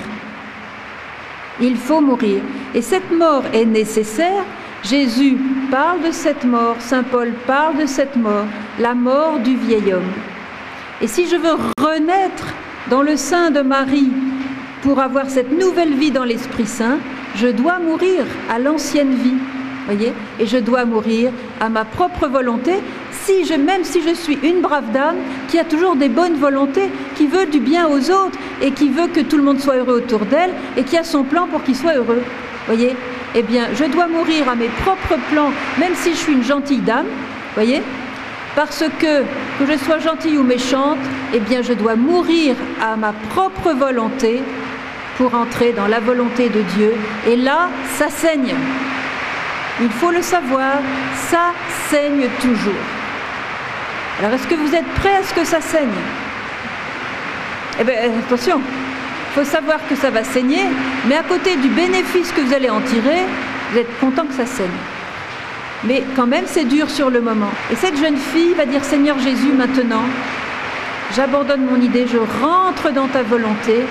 [1.62, 2.42] Il faut mourir.
[2.74, 4.44] Et cette mort est nécessaire.
[4.84, 5.38] Jésus
[5.72, 8.48] parle de cette mort, Saint Paul parle de cette mort,
[8.80, 10.12] la mort du vieil homme.
[11.00, 12.48] Et si je veux renaître
[12.90, 14.12] dans le sein de Marie
[14.86, 17.00] pour avoir cette nouvelle vie dans l'Esprit Saint,
[17.36, 19.34] je dois mourir à l'ancienne vie,
[19.88, 22.74] voyez, et je dois mourir à ma propre volonté,
[23.58, 25.16] même si je suis une brave dame
[25.48, 29.08] qui a toujours des bonnes volontés, qui veut du bien aux autres et qui veut
[29.08, 31.76] que tout le monde soit heureux autour d'elle et qui a son plan pour qu'il
[31.76, 32.22] soit heureux,
[32.68, 32.96] voyez.
[33.34, 36.82] Eh bien, je dois mourir à mes propres plans, même si je suis une gentille
[36.82, 37.08] dame,
[37.56, 37.82] voyez,
[38.56, 41.00] parce que, que je sois gentille ou méchante,
[41.34, 44.44] eh bien, je dois mourir à ma propre volonté
[45.18, 46.94] pour entrer dans la volonté de Dieu.
[47.28, 48.54] Et là, ça saigne.
[49.82, 50.80] Il faut le savoir,
[51.30, 51.52] ça
[51.90, 52.74] saigne toujours.
[54.20, 55.90] Alors, est-ce que vous êtes prêts à ce que ça saigne?
[57.80, 60.64] Eh bien, attention, il faut savoir que ça va saigner,
[61.08, 63.26] mais à côté du bénéfice que vous allez en tirer,
[63.72, 64.70] vous êtes content que ça saigne.
[65.84, 67.52] Mais quand même, c'est dur sur le moment.
[67.72, 70.04] Et cette jeune fille va dire Seigneur Jésus, maintenant,
[71.16, 73.82] j'abandonne mon idée, je rentre dans ta volonté,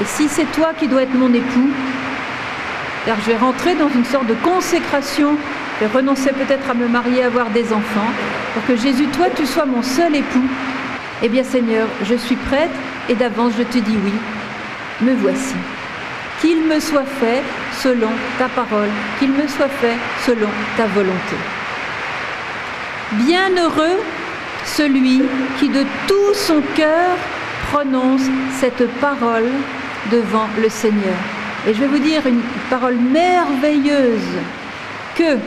[0.00, 1.70] et si c'est toi qui dois être mon époux,
[3.04, 5.36] car je vais rentrer dans une sorte de consécration,
[5.80, 8.10] je renoncer peut-être à me marier, à avoir des enfants,
[8.54, 10.48] pour que Jésus, toi, tu sois mon seul époux.
[11.22, 12.70] Eh bien Seigneur, je suis prête
[13.08, 14.12] et d'avance je te dis oui,
[15.00, 15.54] me voici.
[16.40, 17.42] Qu'il me soit fait
[17.80, 21.36] selon ta parole, qu'il me soit fait selon ta volonté.
[23.12, 24.00] Bienheureux
[24.64, 25.22] celui
[25.58, 27.16] qui de tout son cœur
[27.70, 28.22] prononce
[28.58, 29.50] cette parole
[30.10, 31.16] devant le Seigneur.
[31.66, 34.20] Et je vais vous dire une parole merveilleuse
[35.16, 35.38] que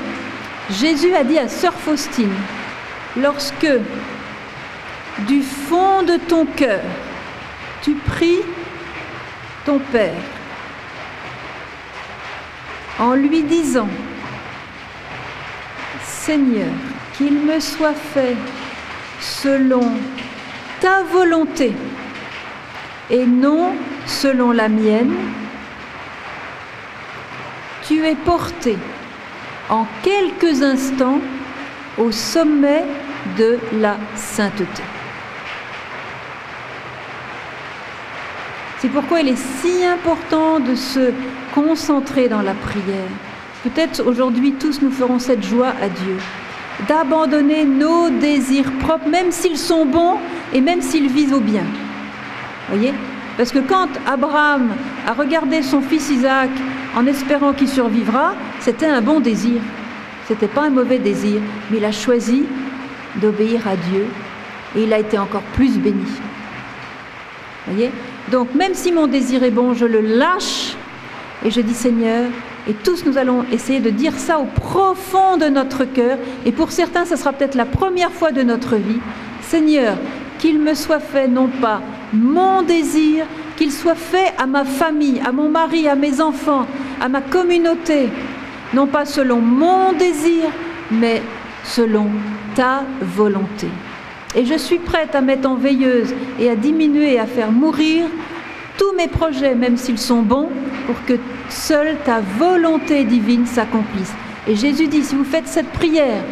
[0.70, 2.34] Jésus a dit à Sœur Faustine,
[3.18, 3.68] lorsque
[5.28, 6.82] du fond de ton cœur,
[7.82, 8.42] tu pries
[9.66, 10.14] ton Père
[13.00, 13.90] en lui disant,
[16.04, 16.72] Seigneur,
[17.18, 18.36] qu'il me soit fait
[19.20, 19.92] selon
[20.80, 21.74] ta volonté
[23.10, 23.74] et non
[24.06, 25.14] selon la mienne,
[27.88, 28.78] tu es porté
[29.70, 31.20] en quelques instants
[31.98, 32.84] au sommet
[33.38, 34.84] de la sainteté.
[38.80, 41.12] C'est pourquoi il est si important de se
[41.54, 43.10] concentrer dans la prière.
[43.64, 46.18] Peut-être aujourd'hui tous nous ferons cette joie à Dieu,
[46.88, 50.18] d'abandonner nos désirs propres, même s'ils sont bons
[50.54, 51.64] et même s'ils visent au bien.
[52.70, 52.94] Voyez
[53.38, 54.70] Parce que quand Abraham
[55.08, 56.50] a regardé son fils Isaac
[56.96, 59.62] en espérant qu'il survivra, c'était un bon désir.
[60.28, 62.46] C'était pas un mauvais désir, mais il a choisi
[63.18, 64.08] d'obéir à Dieu
[64.76, 66.06] et il a été encore plus béni.
[67.68, 67.92] Voyez
[68.32, 70.76] Donc même si mon désir est bon, je le lâche
[71.44, 72.26] et je dis Seigneur,
[72.68, 76.72] et tous nous allons essayer de dire ça au profond de notre cœur, et pour
[76.72, 79.00] certains, ce sera peut-être la première fois de notre vie.
[79.42, 79.96] Seigneur,
[80.40, 81.82] qu'il me soit fait non pas
[82.16, 83.26] mon désir,
[83.58, 86.66] qu'il soit fait à ma famille, à mon mari, à mes enfants,
[87.00, 88.10] à ma communauté,
[88.74, 90.44] non pas selon mon désir,
[90.92, 91.22] mais
[91.64, 92.08] selon
[92.56, 93.68] ta volonté.
[94.36, 98.06] Et je suis prête à mettre en veilleuse et à diminuer à faire mourir
[98.78, 100.50] tous mes projets, même s'ils sont bons,
[100.86, 101.14] pour que
[101.50, 104.14] seule ta volonté divine s'accomplisse.
[104.48, 106.24] Et Jésus dit, si vous faites cette prière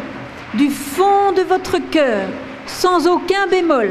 [0.52, 2.28] du fond de votre cœur,
[2.66, 3.90] sans aucun bémol,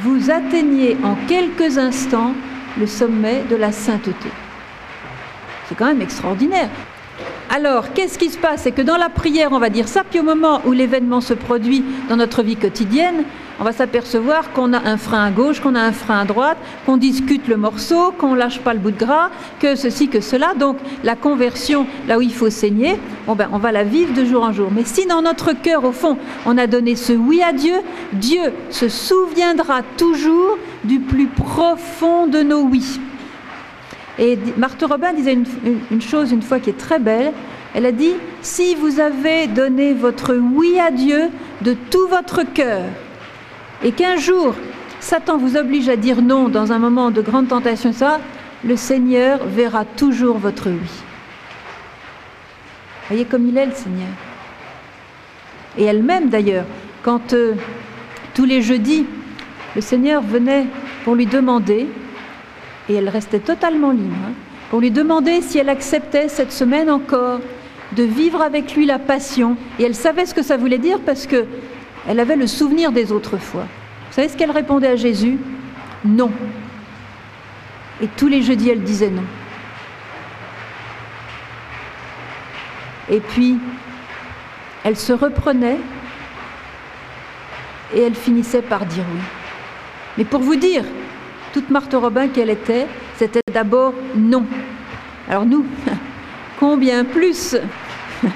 [0.00, 2.34] vous atteignez en quelques instants
[2.78, 4.28] le sommet de la sainteté.
[5.68, 6.70] C'est quand même extraordinaire.
[7.50, 8.62] Alors, qu'est-ce qui se passe?
[8.62, 11.34] C'est que dans la prière, on va dire ça, puis au moment où l'événement se
[11.34, 13.24] produit dans notre vie quotidienne,
[13.62, 16.58] on va s'apercevoir qu'on a un frein à gauche, qu'on a un frein à droite,
[16.84, 20.54] qu'on discute le morceau, qu'on lâche pas le bout de gras, que ceci, que cela.
[20.54, 24.24] Donc, la conversion, là où il faut saigner, bon ben, on va la vivre de
[24.24, 24.68] jour en jour.
[24.74, 27.76] Mais si dans notre cœur, au fond, on a donné ce oui à Dieu,
[28.14, 32.98] Dieu se souviendra toujours du plus profond de nos oui.
[34.18, 35.38] Et Marthe Robin disait
[35.92, 37.32] une, chose une fois qui est très belle.
[37.76, 41.28] Elle a dit, si vous avez donné votre oui à Dieu
[41.60, 42.82] de tout votre cœur,
[43.84, 44.54] et qu'un jour,
[45.00, 48.20] Satan vous oblige à dire non dans un moment de grande tentation, ça,
[48.64, 50.90] le Seigneur verra toujours votre oui.
[53.08, 54.08] Voyez comme il est le Seigneur.
[55.76, 56.64] Et elle-même d'ailleurs,
[57.02, 57.54] quand euh,
[58.34, 59.06] tous les jeudis,
[59.74, 60.66] le Seigneur venait
[61.04, 61.88] pour lui demander
[62.88, 64.32] et elle restait totalement libre, hein,
[64.70, 67.40] pour lui demander si elle acceptait cette semaine encore
[67.96, 69.56] de vivre avec lui la passion.
[69.78, 71.44] Et elle savait ce que ça voulait dire parce que
[72.08, 73.62] elle avait le souvenir des autres fois.
[73.62, 75.38] Vous savez ce qu'elle répondait à Jésus?
[76.04, 76.30] Non.
[78.00, 79.24] Et tous les jeudis, elle disait non.
[83.10, 83.58] Et puis,
[84.84, 85.78] elle se reprenait
[87.94, 89.20] et elle finissait par dire oui.
[90.18, 90.84] Mais pour vous dire,
[91.52, 92.86] toute Marthe Robin qu'elle était,
[93.16, 94.44] c'était d'abord non.
[95.28, 95.64] Alors nous,
[96.58, 97.56] combien plus?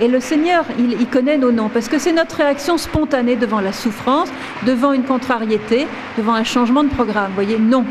[0.00, 3.72] Et le Seigneur, il, connaît nos noms, parce que c'est notre réaction spontanée devant la
[3.72, 4.30] souffrance,
[4.64, 5.86] devant une contrariété,
[6.16, 7.28] devant un changement de programme.
[7.28, 7.84] Vous voyez, non.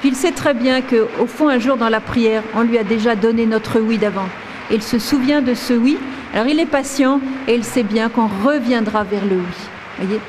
[0.00, 2.84] Puis il sait très bien qu'au fond, un jour dans la prière, on lui a
[2.84, 4.28] déjà donné notre oui d'avant.
[4.70, 5.96] Il se souvient de ce oui.
[6.34, 9.56] Alors il est patient et il sait bien qu'on reviendra vers le oui.
[9.98, 10.20] Voyez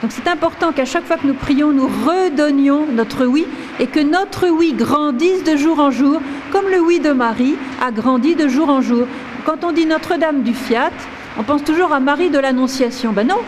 [0.00, 3.46] donc c'est important qu'à chaque fois que nous prions, nous redonnions notre oui
[3.80, 6.20] et que notre oui grandisse de jour en jour,
[6.52, 9.08] comme le oui de Marie a grandi de jour en jour.
[9.48, 10.92] Quand on dit Notre-Dame du Fiat,
[11.38, 13.14] on pense toujours à Marie de l'Annonciation.
[13.14, 13.38] Ben non,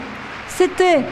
[0.48, 1.04] c'était,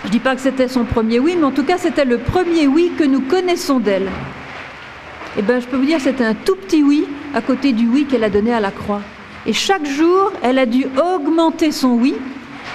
[0.00, 2.16] je ne dis pas que c'était son premier oui, mais en tout cas c'était le
[2.16, 4.04] premier oui que nous connaissons d'elle.
[4.04, 7.86] Et eh ben je peux vous dire c'était un tout petit oui à côté du
[7.86, 9.02] oui qu'elle a donné à la croix.
[9.44, 12.14] Et chaque jour, elle a dû augmenter son oui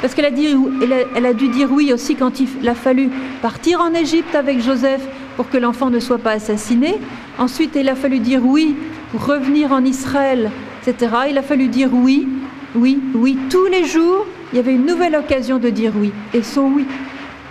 [0.01, 3.09] parce qu'elle a, dû dire oui aussi quand il a fallu
[3.41, 5.01] partir en Égypte avec Joseph
[5.35, 6.99] pour que l'enfant ne soit pas assassiné.
[7.39, 8.75] Ensuite, il a fallu dire oui
[9.11, 10.51] pour revenir en Israël,
[10.87, 12.27] Il a fallu dire oui,
[12.75, 13.37] oui, oui.
[13.49, 16.11] Tous les jours, il y avait une nouvelle occasion de dire oui.
[16.33, 16.85] Et son oui,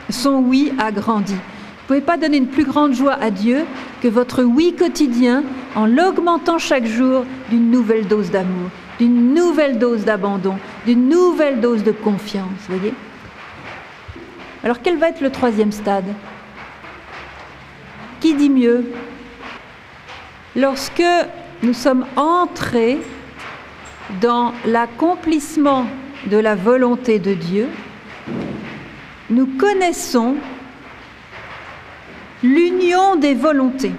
[0.09, 1.35] son oui a grandi.
[1.35, 3.65] Vous ne pouvez pas donner une plus grande joie à Dieu
[4.01, 5.43] que votre oui quotidien
[5.75, 11.83] en l'augmentant chaque jour d'une nouvelle dose d'amour d'une nouvelle dose d'abandon, d'une nouvelle dose
[11.83, 12.93] de confiance, voyez?
[14.63, 16.05] Alors quel va être le troisième stade?
[18.21, 18.93] Qui dit mieux?
[20.55, 21.03] Lorsque
[21.63, 22.99] nous sommes entrés
[24.21, 25.87] dans l'accomplissement
[26.27, 27.69] de la volonté de Dieu,
[29.31, 30.37] nous connaissons
[32.43, 33.93] l'union des volontés.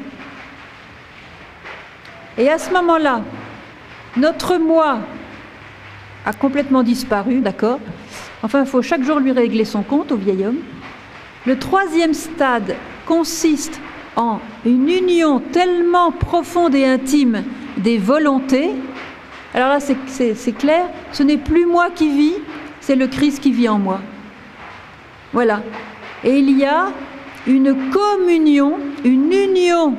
[2.38, 3.22] Et à ce moment-là,
[4.18, 5.00] notre moi
[6.26, 7.80] a complètement disparu, d'accord?
[8.44, 10.60] Enfin, il faut chaque jour lui régler son compte au vieil homme.
[11.46, 13.80] Le troisième stade consiste
[14.16, 17.44] en une union tellement profonde et intime
[17.78, 18.72] des volontés.
[19.54, 22.36] Alors là, c'est clair, ce n'est plus moi qui vis,
[22.80, 24.00] c'est le Christ qui vit en moi.
[25.34, 25.62] Voilà.
[26.24, 26.92] Et il y a
[27.48, 29.96] une communion, une union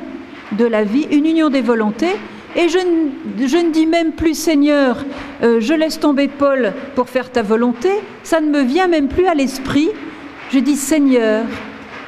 [0.52, 2.16] de la vie, une union des volontés.
[2.54, 5.04] Et je ne, dis même plus Seigneur,
[5.42, 7.90] euh, je laisse tomber Paul pour faire ta volonté.
[8.22, 9.88] Ça ne me vient même plus à l'esprit.
[10.50, 11.44] Je dis Seigneur,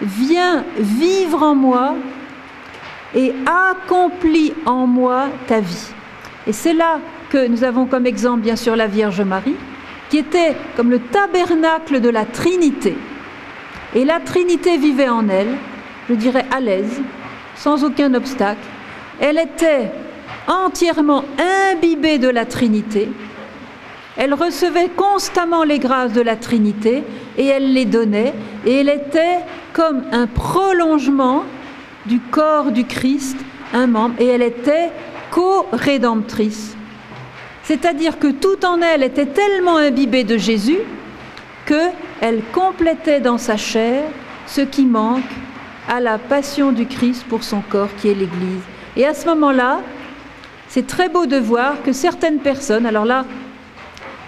[0.03, 1.95] viens vivre en moi
[3.15, 5.89] et accomplis en moi ta vie.
[6.47, 7.01] Et c'est là
[7.35, 9.57] que nous avons comme exemple bien sûr la Vierge Marie,
[10.09, 12.97] qui était comme le tabernacle de la Trinité.
[13.93, 15.57] Et la Trinité vivait en elle,
[16.09, 17.03] je dirais à l'aise,
[17.57, 18.65] sans aucun obstacle.
[19.19, 19.91] Elle était
[20.47, 21.25] entièrement
[21.73, 23.09] imbibée de la Trinité.
[24.17, 27.03] Elle recevait constamment les grâces de la Trinité
[27.37, 28.33] et elle les donnait.
[28.65, 29.41] Et elle était
[29.73, 31.43] comme un prolongement
[32.07, 33.39] du corps du Christ,
[33.73, 34.15] un membre.
[34.21, 34.93] Et elle était
[35.33, 36.77] co-rédemptrice.
[37.65, 40.79] C'est-à-dire que tout en elle était tellement imbibée de Jésus
[41.67, 44.05] qu'elle complétait dans sa chair
[44.47, 45.23] ce qui manque
[45.89, 48.63] à la passion du Christ pour son corps qui est l'Église.
[48.97, 49.81] Et à ce moment-là,
[50.69, 53.25] c'est très beau de voir que certaines personnes, alors là,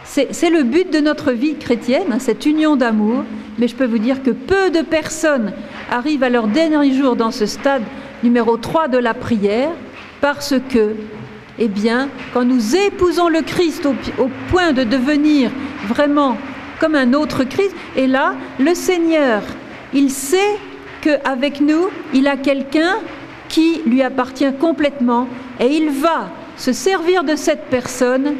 [0.05, 3.25] c'est le but de notre vie chrétienne, hein, cette union d'amour,
[3.59, 5.53] mais je peux vous dire que peu de personnes
[5.91, 7.83] arrivent à leur dernier jour dans ce stade
[8.23, 9.71] numéro 3 de la prière,
[10.21, 10.95] parce que,
[11.59, 15.51] eh bien, quand nous épousons le Christ au, point de devenir
[15.87, 16.37] vraiment
[16.81, 17.75] comme un autre Christ.
[17.97, 19.43] Et là, le Seigneur,
[19.95, 20.59] il sait
[21.01, 22.97] qu'avec nous, il a quelqu'un
[23.49, 25.29] qui lui appartient complètement
[25.61, 28.35] et il va se servir de cette personne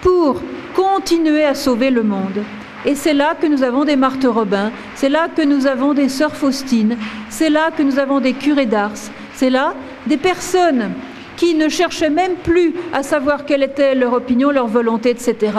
[0.00, 0.40] pour
[0.74, 2.42] continuer à sauver le monde.
[2.84, 6.08] Et c'est là que nous avons des Marthe Robin, c'est là que nous avons des
[6.08, 6.96] sœurs Faustine,
[7.28, 8.90] c'est là que nous avons des curés d'Ars,
[9.34, 9.74] c'est là
[10.06, 10.90] des personnes
[11.42, 15.52] qui ne cherchaient même plus à savoir quelle était leur opinion, leur volonté, etc.,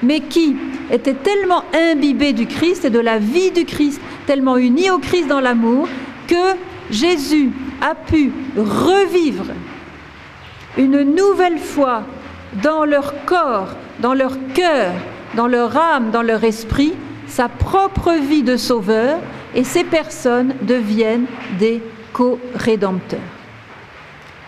[0.00, 0.54] mais qui
[0.92, 5.26] étaient tellement imbibés du Christ et de la vie du Christ, tellement unis au Christ
[5.26, 5.88] dans l'amour,
[6.28, 6.54] que
[6.88, 7.50] Jésus
[7.82, 9.46] a pu revivre
[10.78, 12.04] une nouvelle fois
[12.62, 14.92] dans leur corps, dans leur cœur,
[15.34, 16.92] dans leur âme, dans leur esprit,
[17.26, 19.18] sa propre vie de sauveur,
[19.56, 21.26] et ces personnes deviennent
[21.58, 21.82] des
[22.12, 23.33] co-rédempteurs.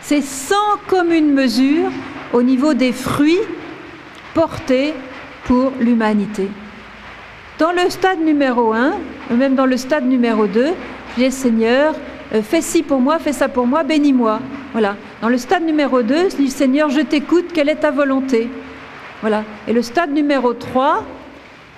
[0.09, 1.91] C'est sans commune mesure
[2.33, 3.41] au niveau des fruits
[4.35, 4.95] portés
[5.47, 6.49] pour l'humanité.
[7.59, 8.93] Dans le stade numéro 1,
[9.33, 10.75] même dans le stade numéro 2,
[11.17, 11.97] je dis Seigneur,
[12.33, 14.39] euh, fais ci pour moi, fais ça pour moi, bénis-moi.
[14.71, 14.95] Voilà.
[15.23, 18.49] Dans le stade numéro 2, je dis Seigneur, je t'écoute, quelle est ta volonté?
[19.23, 19.43] Voilà.
[19.67, 21.05] Et le stade numéro 3,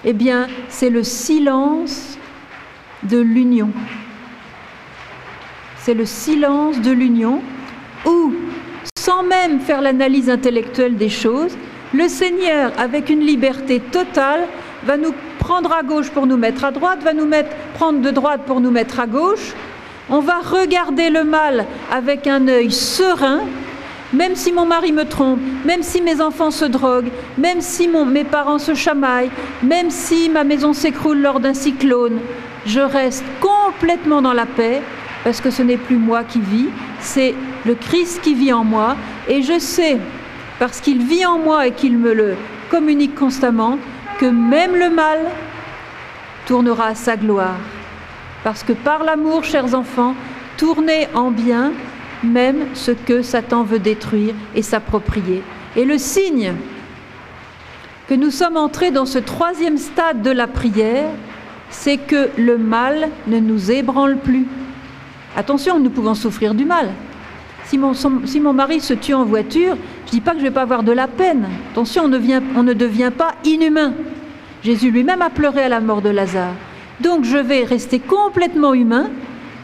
[0.05, 2.19] eh bien, c'est le silence
[3.05, 3.71] de l'union.
[5.79, 7.41] C'est le silence de l'union
[8.05, 8.33] où,
[8.99, 11.57] sans même faire l'analyse intellectuelle des choses,
[11.95, 14.47] le Seigneur, avec une liberté totale,
[14.85, 18.11] va nous prendre à gauche pour nous mettre à droite, va nous mettre, prendre de
[18.11, 19.55] droite pour nous mettre à gauche.
[20.11, 23.41] On va regarder le mal avec un œil serein,
[24.13, 28.25] même si mon mari me trompe, même si mes enfants se droguent, même si mes
[28.25, 29.31] parents se chamaillent,
[29.63, 32.19] même si ma maison s'écroule lors d'un cyclone,
[32.67, 34.83] je reste complètement dans la paix
[35.25, 36.69] parce que ce n'est plus moi qui vis,
[37.01, 37.35] c'est
[37.67, 38.97] le Christ qui vit en moi,
[39.29, 39.99] et je sais,
[40.59, 42.35] parce qu'il vit en moi et qu'il me le
[42.71, 43.79] communique constamment,
[44.19, 45.19] que même le mal
[46.47, 47.57] tournera à sa gloire.
[48.45, 50.15] Parce que par l'amour, chers enfants,
[50.57, 51.73] tournez en bien
[52.25, 55.43] même ce que Satan veut détruire et s'approprier.
[55.77, 56.55] Et le signe
[58.09, 61.11] que nous sommes entrés dans ce troisième stade de la prière,
[61.71, 64.47] c'est que le mal ne nous ébranle plus.
[65.37, 66.89] Attention, nous pouvons souffrir du mal.
[67.69, 67.77] Si
[68.41, 70.83] mon, mari se tue en voiture, je ne dis pas que je vais pas avoir
[70.83, 71.47] de la peine.
[71.71, 72.19] Attention, on ne,
[72.57, 73.93] on ne devient pas inhumain.
[74.63, 76.55] Jésus lui-même a pleuré à la mort de Lazare.
[77.01, 79.11] Donc je vais rester complètement humain,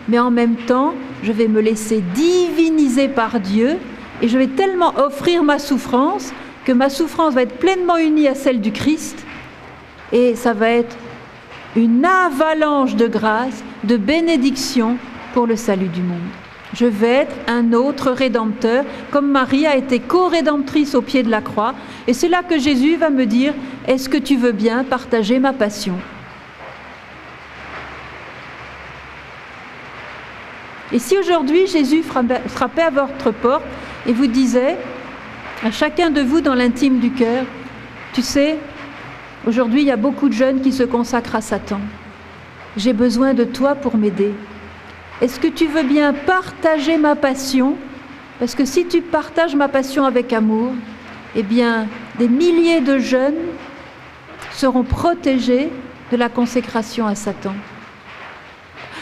[0.08, 0.92] mais en même temps,
[1.22, 3.78] je vais me laisser diviniser par Dieu
[4.20, 6.34] et je vais tellement offrir ma souffrance
[6.66, 9.24] que ma souffrance va être pleinement unie à celle du Christ
[10.12, 10.96] et ça va être
[11.74, 14.98] une avalanche de grâce, de bénédiction
[15.32, 16.20] pour le salut du monde.
[16.74, 21.40] Je vais être un autre rédempteur, comme Marie a été co-rédemptrice au pied de la
[21.40, 21.74] croix.
[22.08, 23.54] Et c'est là que Jésus va me dire,
[23.86, 25.94] est-ce que tu veux bien partager ma passion?
[30.92, 33.64] Et si aujourd'hui Jésus frappait à votre porte
[34.06, 34.76] et vous disait,
[35.62, 37.44] à chacun de vous dans l'intime du cœur,
[38.12, 38.58] tu sais,
[39.46, 41.80] aujourd'hui il y a beaucoup de jeunes qui se consacrent à Satan.
[42.76, 44.34] J'ai besoin de toi pour m'aider.
[45.20, 47.76] Est-ce que tu veux bien partager ma passion?
[48.40, 50.72] Parce que si tu partages ma passion avec amour,
[51.36, 51.86] eh bien,
[52.18, 53.38] des milliers de jeunes
[54.52, 55.70] seront protégés
[56.10, 57.54] de la consécration à Satan.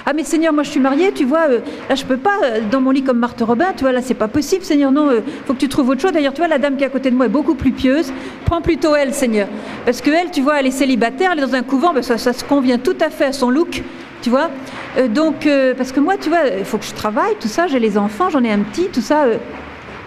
[0.05, 2.61] Ah mais Seigneur, moi je suis mariée, tu vois, euh, là je peux pas euh,
[2.69, 5.21] dans mon lit comme Marthe Robin, tu vois, là c'est pas possible, Seigneur, non, euh,
[5.47, 6.13] faut que tu trouves autre chose.
[6.13, 8.13] D'ailleurs, tu vois, la dame qui est à côté de moi est beaucoup plus pieuse.
[8.45, 9.47] Prends plutôt elle, Seigneur,
[9.85, 12.19] parce que elle, tu vois, elle est célibataire, elle est dans un couvent, ben, ça
[12.19, 13.83] se convient tout à fait à son look
[14.23, 14.51] tu vois.
[14.97, 17.67] Euh, donc, euh, parce que moi, tu vois, il faut que je travaille, tout ça,
[17.67, 19.25] j'ai les enfants, j'en ai un petit, tout ça.
[19.25, 19.37] Euh,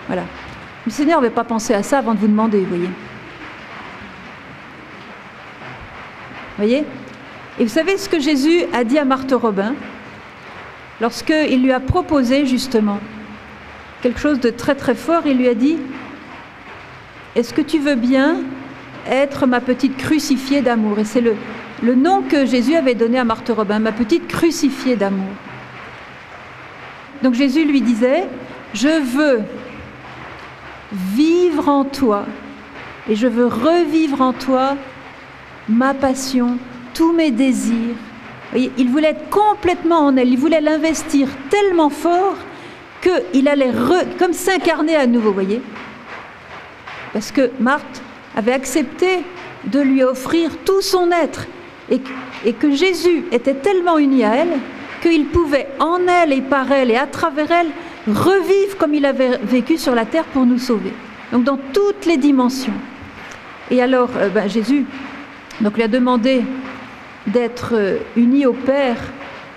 [0.07, 0.23] voilà.
[0.85, 2.89] Le Seigneur n'avait pas pensé à ça avant de vous demander, vous voyez.
[6.57, 6.85] Vous voyez?
[7.59, 9.75] Et vous savez ce que Jésus a dit à Marthe Robin
[11.01, 12.99] lorsqu'il lui a proposé justement
[14.01, 15.77] quelque chose de très très fort, il lui a dit,
[17.35, 18.37] est-ce que tu veux bien
[19.09, 20.99] être ma petite crucifiée d'amour?
[20.99, 21.35] Et c'est le,
[21.85, 25.29] le nom que Jésus avait donné à Marthe Robin, ma petite crucifiée d'amour.
[27.21, 28.25] Donc Jésus lui disait,
[28.73, 29.41] je veux
[30.91, 32.25] vivre en toi
[33.07, 34.75] et je veux revivre en toi
[35.69, 36.57] ma passion,
[36.95, 37.95] tous mes désirs.
[38.55, 42.35] il voulait être complètement en elle, il voulait l'investir tellement fort
[43.01, 43.71] qu'il allait
[44.17, 45.61] comme s'incarner à nouveau, voyez
[47.13, 48.01] Parce que Marthe
[48.35, 49.23] avait accepté
[49.65, 51.47] de lui offrir tout son être
[51.89, 54.59] et, que Jésus était tellement uni à elle
[55.01, 57.67] qu'il pouvait en elle et par elle et à travers elle
[58.07, 60.93] revivre comme il avait vécu sur la terre pour nous sauver.
[61.31, 62.73] Donc dans toutes les dimensions.
[63.71, 64.85] Et alors euh, ben, Jésus
[65.61, 66.43] donc, lui a demandé
[67.27, 68.97] d'être euh, uni au Père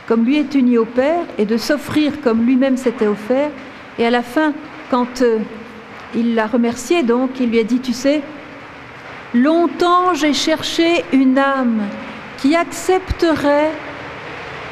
[0.09, 3.51] comme lui est uni au Père et de s'offrir comme lui-même s'était offert.
[3.99, 4.55] Et à la fin,
[4.91, 5.39] quand euh,
[6.14, 8.22] il l'a remercié, donc il lui a dit, tu sais,
[9.35, 11.83] longtemps j'ai cherché une âme
[12.39, 13.72] qui accepterait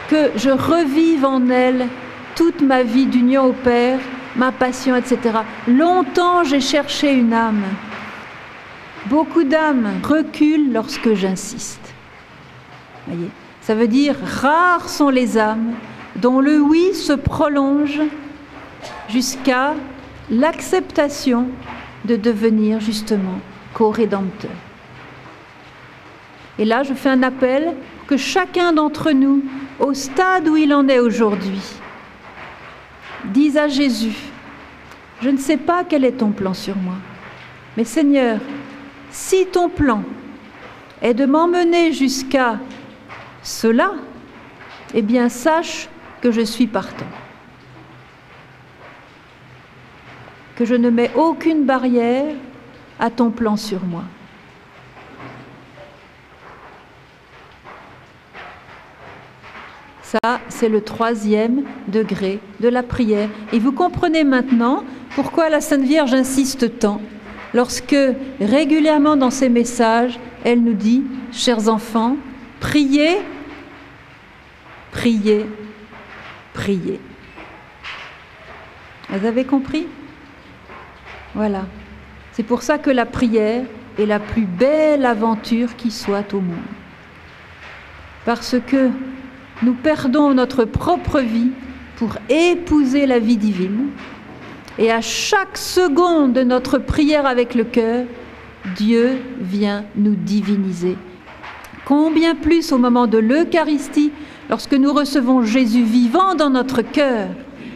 [0.09, 1.89] que je revive en elle
[2.35, 3.99] toute ma vie d'union au Père,
[4.37, 5.39] ma passion, etc.
[5.67, 7.65] Longtemps j'ai cherché une âme.
[9.07, 11.95] Beaucoup d'âmes reculent lorsque j'insiste.
[13.61, 15.75] Ça veut dire rares sont les âmes
[16.17, 18.01] dont le oui se prolonge
[19.09, 19.75] jusqu'à
[20.31, 21.49] l'acceptation
[22.05, 23.41] de devenir justement
[23.75, 24.51] co-rédempteur.
[26.59, 27.75] Et là, je fais un appel
[28.07, 29.43] que chacun d'entre nous,
[29.79, 31.61] au stade où il en est aujourd'hui,
[33.27, 34.17] dise à Jésus,
[35.21, 36.95] je ne sais pas quel est ton plan sur moi,
[37.77, 38.39] mais Seigneur,
[39.11, 40.03] si ton plan
[41.03, 42.59] est de m'emmener jusqu'à
[43.43, 43.93] cela,
[44.95, 45.89] eh bien sache
[46.23, 47.07] que je suis partant.
[50.57, 52.35] Que je ne mets aucune barrière
[52.99, 54.05] à ton plan sur moi.
[60.07, 63.29] Ça, c'est le troisième degré de la prière.
[63.53, 64.85] Et vous comprenez maintenant
[65.17, 67.01] pourquoi la Sainte Vierge insiste tant
[67.53, 67.97] lorsque
[68.41, 71.03] régulièrement dans ses messages, elle nous dit,
[71.33, 72.17] chers enfants,
[72.61, 73.17] priez,
[74.93, 75.45] priez,
[76.55, 77.01] priez.
[79.11, 79.89] Vous avez compris?
[81.35, 81.65] Voilà.
[82.31, 83.65] C'est pour ça que la prière
[83.99, 86.55] est la plus belle aventure qui soit au monde.
[88.25, 88.91] Parce que
[89.63, 91.51] nous perdons notre propre vie
[91.97, 93.89] pour épouser la vie divine.
[94.79, 98.05] Et à chaque seconde de notre prière avec le cœur,
[98.77, 100.97] Dieu vient nous diviniser.
[101.87, 104.13] Combien plus au moment de l'Eucharistie,
[104.51, 107.29] lorsque nous recevons Jésus vivant dans notre cœur.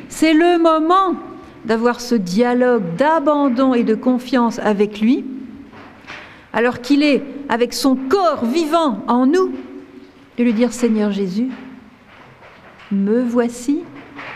[0.08, 1.16] C'est le moment
[1.64, 5.24] d'avoir ce dialogue d'abandon et de confiance avec lui,
[6.52, 9.52] alors qu'il est avec son corps vivant en nous,
[10.36, 11.48] de lui dire Seigneur Jésus,
[12.92, 13.80] me voici,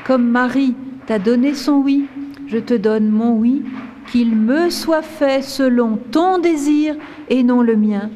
[0.06, 0.74] comme Marie
[1.06, 2.06] t'a donné son oui,
[2.46, 3.62] je te donne mon oui,
[4.10, 6.96] qu'il me soit fait selon ton désir
[7.28, 8.10] et non le mien.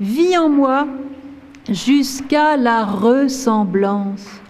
[0.00, 0.86] Vis en moi
[1.68, 4.40] jusqu'à la ressemblance.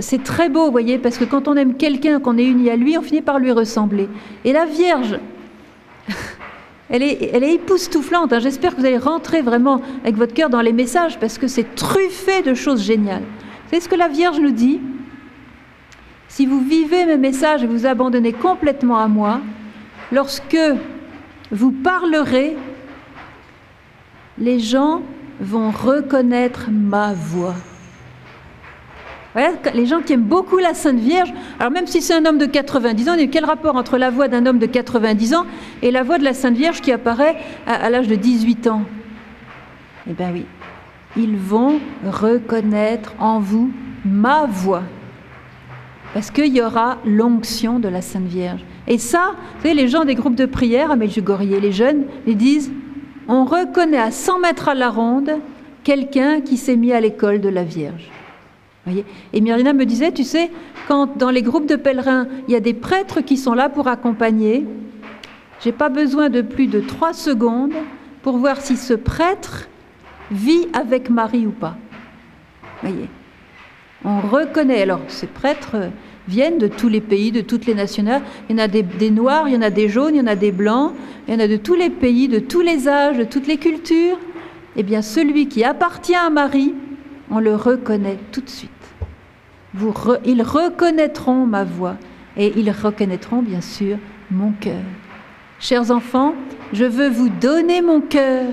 [0.00, 2.76] C'est très beau, vous voyez, parce que quand on aime quelqu'un, qu'on est uni à
[2.76, 4.08] lui, on finit par lui ressembler.
[4.44, 5.18] Et la Vierge,
[6.90, 8.32] elle est, elle est époustouflante.
[8.32, 8.40] Hein.
[8.40, 11.74] J'espère que vous allez rentrer vraiment avec votre cœur dans les messages parce que c'est
[11.74, 13.22] truffé de choses géniales.
[13.74, 14.80] Vous savez ce que la Vierge nous dit.
[16.28, 19.40] Si vous vivez mes messages et vous abandonnez complètement à moi,
[20.12, 20.56] lorsque
[21.50, 22.56] vous parlerez,
[24.38, 25.02] les gens
[25.40, 27.56] vont reconnaître ma voix.
[29.74, 32.46] Les gens qui aiment beaucoup la Sainte Vierge, alors même si c'est un homme de
[32.46, 35.46] 90 ans, quel rapport entre la voix d'un homme de 90 ans
[35.82, 38.84] et la voix de la Sainte Vierge qui apparaît à, l'âge de 18 ans?
[40.08, 40.46] Eh bien oui,
[41.16, 43.70] ils vont reconnaître en vous
[44.04, 44.82] ma voix.
[46.12, 48.64] Parce qu'il y aura l'onction de la Sainte Vierge.
[48.86, 52.36] Et ça, vous savez, les gens des groupes de prière à Medjugorje, les jeunes, ils
[52.36, 52.70] disent
[53.26, 55.38] on reconnaît à 100 mètres à la ronde
[55.82, 58.10] quelqu'un qui s'est mis à l'école de la Vierge.
[59.32, 60.50] Et Myrina me disait, tu sais,
[60.88, 63.88] quand dans les groupes de pèlerins, il y a des prêtres qui sont là pour
[63.88, 64.66] accompagner,
[65.62, 67.72] j'ai pas besoin de plus de trois secondes
[68.22, 69.68] pour voir si ce prêtre
[70.30, 71.76] vit avec Marie ou pas.
[72.82, 73.08] Voyez,
[74.04, 74.82] on reconnaît.
[74.82, 75.90] Alors, ces prêtres
[76.28, 78.26] viennent de tous les pays, de toutes les nationalités.
[78.48, 80.26] Il y en a des, noirs, il y en a des jaunes, il y en
[80.26, 80.92] a des blancs,
[81.28, 83.58] il y en a de tous les pays, de tous les âges, de toutes les
[83.58, 84.18] cultures.
[84.76, 86.74] Eh bien, celui qui appartient à Marie,
[87.30, 88.70] on le reconnaît tout de suite
[90.24, 91.96] ils reconnaîtront ma voix
[92.36, 93.98] et ils reconnaîtront bien sûr
[94.30, 94.82] mon cœur.
[95.60, 96.34] Chers enfants,
[96.72, 98.44] je veux vous donner mon cœur.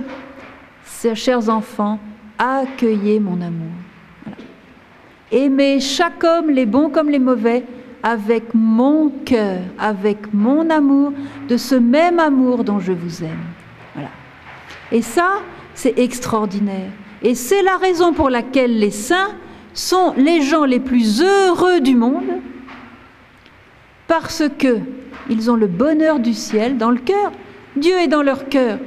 [1.15, 1.99] Chers enfants,
[2.37, 3.71] accueillez mon amour.
[5.31, 7.63] Aimez chaque homme, les bons comme les mauvais,
[8.03, 11.13] avec mon cœur, avec mon amour,
[11.47, 13.45] de ce même amour dont je vous aime.
[13.93, 14.09] Voilà.
[14.91, 15.39] Et ça,
[15.73, 16.91] c'est extraordinaire.
[17.23, 19.31] Et c'est la raison pour laquelle les saints
[19.73, 22.41] sont les gens les plus heureux du monde
[24.07, 24.79] parce que
[25.29, 27.31] ils ont le bonheur du ciel dans le cœur.
[27.77, 28.79] Dieu est dans leur cœur.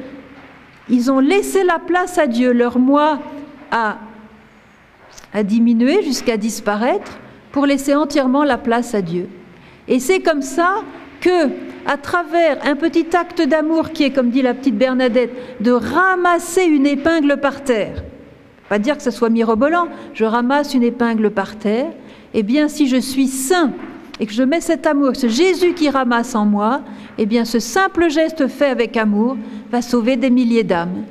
[0.88, 2.52] Ils ont laissé la place à Dieu.
[2.52, 3.20] Leur moi
[3.70, 3.96] a,
[5.42, 7.18] diminué jusqu'à disparaître
[7.52, 9.28] pour laisser entièrement la place à Dieu.
[9.88, 10.82] Et c'est comme ça
[11.20, 11.48] que,
[11.86, 16.64] à travers un petit acte d'amour qui est, comme dit la petite Bernadette, de ramasser
[16.64, 18.04] une épingle par terre,
[18.68, 21.92] pas dire que ce soit mirobolant, je ramasse une épingle par terre,
[22.32, 23.72] eh bien si je suis saint
[24.20, 26.82] et que je mets cet amour, ce Jésus qui ramasse en moi,
[27.18, 29.36] eh bien ce simple geste fait avec amour
[29.70, 31.04] va sauver des milliers d'âmes.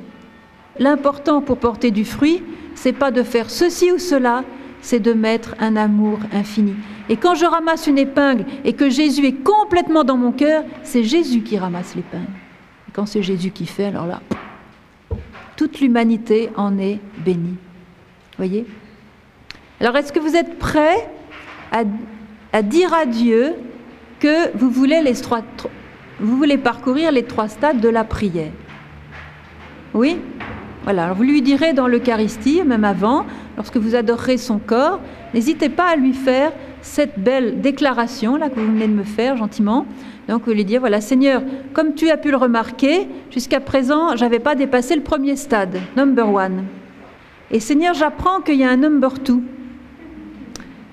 [0.78, 2.42] L'important pour porter du fruit,
[2.74, 4.42] c'est pas de faire ceci ou cela,
[4.80, 6.74] c'est de mettre un amour infini.
[7.08, 11.04] Et quand je ramasse une épingle et que Jésus est complètement dans mon cœur, c'est
[11.04, 12.32] Jésus qui ramasse l'épingle.
[12.88, 14.20] Et quand c'est Jésus qui fait, alors là,
[15.56, 17.56] toute l'humanité en est bénie.
[18.36, 18.66] Voyez?
[19.80, 21.08] Alors, est-ce que vous êtes prêts
[21.70, 21.84] à,
[22.62, 23.54] dire à Dieu
[24.20, 28.52] que vous voulez parcourir les trois stades de la prière
[29.92, 30.18] Oui?
[30.84, 33.24] Voilà, alors vous lui direz dans l'Eucharistie, même avant,
[33.56, 35.00] lorsque vous adorerez son corps,
[35.32, 36.52] n'hésitez pas à lui faire
[36.82, 39.86] cette belle déclaration là que vous venez de me faire gentiment.
[40.28, 41.42] Donc vous lui dire voilà Seigneur,
[41.72, 46.30] comme tu as pu le remarquer, jusqu'à présent, j'avais pas dépassé le premier stade, number
[46.30, 46.64] one.
[47.50, 49.42] Et Seigneur, j'apprends qu'il y a un number two.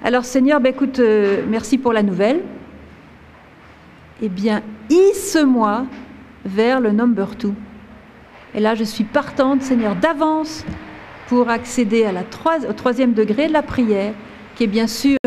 [0.04, 2.42] Alors Seigneur, ben, écoute, euh, merci pour la nouvelle.
[4.24, 5.86] Eh bien, hisse-moi
[6.44, 7.54] vers le number two.
[8.56, 10.66] Et là, je suis partante, Seigneur, d'avance
[11.28, 12.06] pour accéder
[12.68, 14.14] au troisième degré de la prière,
[14.56, 15.18] qui est bien sûr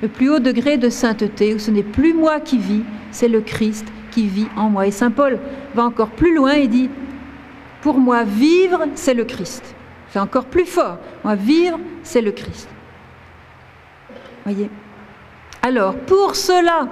[0.00, 3.42] le plus haut degré de sainteté, où ce n'est plus moi qui vis, c'est le
[3.42, 4.86] Christ qui vit en moi.
[4.86, 5.38] Et Saint Paul
[5.74, 6.88] va encore plus loin et dit,
[7.82, 9.74] pour moi, vivre, c'est le Christ.
[10.08, 10.98] C'est encore plus fort.
[11.22, 12.73] Moi, vivre, c'est le Christ.
[14.44, 14.70] Voyez
[15.62, 16.88] Alors, pour cela,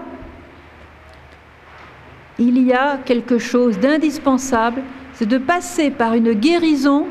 [2.38, 4.82] il y a quelque chose d'indispensable,
[5.14, 7.06] c'est de passer par une guérison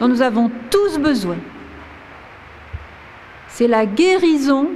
[0.00, 1.36] dont nous avons tous besoin.
[3.48, 4.68] C'est la guérison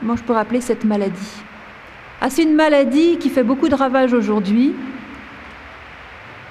[0.00, 1.42] Comment je peux rappeler cette maladie?
[2.22, 4.74] Ah, c'est une maladie qui fait beaucoup de ravages aujourd'hui.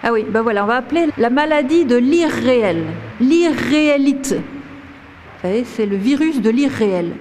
[0.03, 2.85] Ah oui, ben voilà, on va appeler la maladie de l'irréel,
[3.19, 4.35] l'irréélite.
[4.35, 7.13] Vous savez, c'est le virus de l'irréel.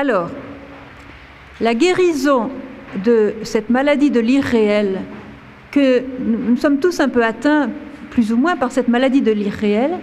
[0.00, 0.30] Alors,
[1.60, 2.50] la guérison
[3.04, 5.00] de cette maladie de l'irréel,
[5.72, 7.68] que nous sommes tous un peu atteints,
[8.10, 9.98] plus ou moins, par cette maladie de l'irréel,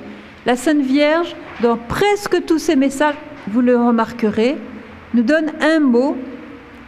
[0.45, 3.15] la Sainte Vierge, dans presque tous ses messages,
[3.47, 4.57] vous le remarquerez,
[5.13, 6.17] nous donne un mot,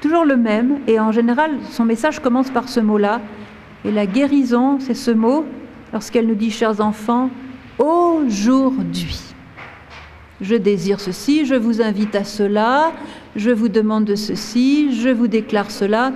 [0.02, 3.22] toujours le même, et en général, son message commence par ce mot-là.
[3.86, 5.46] Et la guérison, c'est ce mot,
[5.94, 7.30] lorsqu'elle nous dit, chers enfants,
[7.80, 9.37] aujourd'hui.
[10.42, 12.92] Je désire ceci, je vous invite à cela,
[13.36, 16.14] je vous demande de ceci, je vous déclare cela,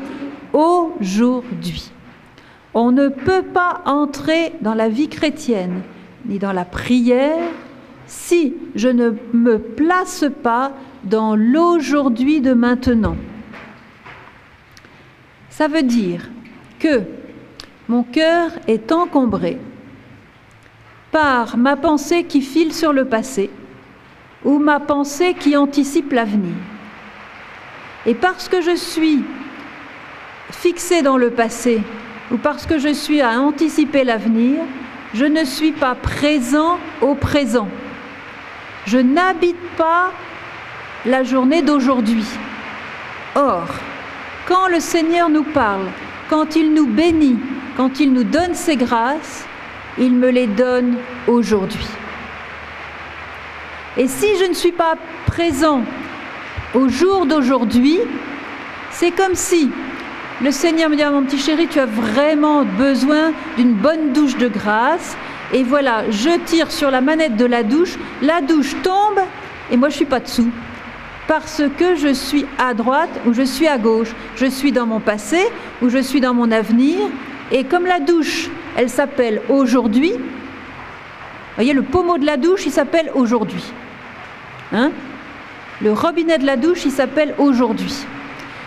[0.54, 1.92] aujourd'hui.
[2.74, 5.82] On ne peut pas entrer dans la vie chrétienne
[6.26, 7.50] ni dans la prière
[8.06, 13.16] si je ne me place pas dans l'aujourd'hui de maintenant.
[15.50, 16.30] Ça veut dire
[16.80, 17.02] que
[17.88, 19.58] mon cœur est encombré
[21.12, 23.50] par ma pensée qui file sur le passé
[24.44, 26.56] ou ma pensée qui anticipe l'avenir.
[28.06, 29.24] Et parce que je suis
[30.52, 31.82] fixé dans le passé
[32.32, 34.62] ou parce que je suis à anticiper l'avenir,
[35.14, 37.68] je ne suis pas présent au présent.
[38.86, 40.12] Je n'habite pas
[41.06, 42.26] la journée d'aujourd'hui.
[43.36, 43.68] Or,
[44.48, 45.88] quand le Seigneur nous parle,
[46.30, 47.40] quand il nous bénit,
[47.78, 49.46] quand il nous donne ses grâces,
[49.98, 50.96] il me les donne
[51.28, 51.88] aujourd'hui.
[53.98, 55.82] Et si je ne suis pas présent
[56.74, 58.00] au jour d'aujourd'hui,
[58.92, 59.70] c'est comme si
[60.42, 64.38] le Seigneur me dit, ah, mon petit chéri, tu as vraiment besoin d'une bonne douche
[64.38, 65.18] de grâce.
[65.54, 69.20] Et voilà, je tire sur la manette de la douche, la douche tombe
[69.70, 70.50] et moi je suis pas dessous.
[71.28, 74.14] Parce que je suis à droite ou je suis à gauche.
[74.36, 75.42] Je suis dans mon passé
[75.82, 76.98] ou je suis dans mon avenir.
[77.52, 80.14] Et comme la douche, elle s'appelle aujourd'hui,
[81.62, 83.64] voyez, le pommeau de la douche, il s'appelle aujourd'hui.
[84.74, 84.92] Hein?
[85.80, 87.94] Le robinet de la douche, il s'appelle aujourd'hui.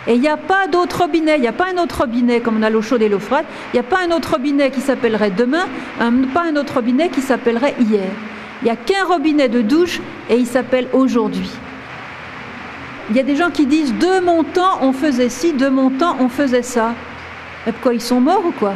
[0.06, 2.58] Et il n'y a pas d'autre robinet, il n'y a pas un autre robinet comme
[2.58, 4.80] on a l'eau chaude et l'eau froide, il n'y a pas un autre robinet qui
[4.80, 5.66] s'appellerait demain,
[5.98, 8.10] pas un autre robinet qui s'appellerait hier.
[8.62, 11.50] Il n'y a qu'un robinet de douche et il s'appelle aujourd'hui.
[13.10, 15.90] Il y a des gens qui disent de mon temps on faisait ci, de mon
[15.90, 16.94] temps on faisait ça.
[17.66, 18.74] Et pourquoi ils sont morts ou quoi?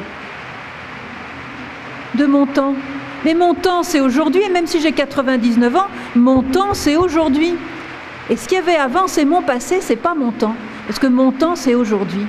[2.15, 2.75] De mon temps.
[3.25, 7.55] Mais mon temps c'est aujourd'hui, et même si j'ai 99 ans, mon temps c'est aujourd'hui.
[8.31, 10.55] Et ce qu'il y avait avant c'est mon passé, c'est pas mon temps.
[10.89, 12.27] Parce que mon temps, c'est aujourd'hui.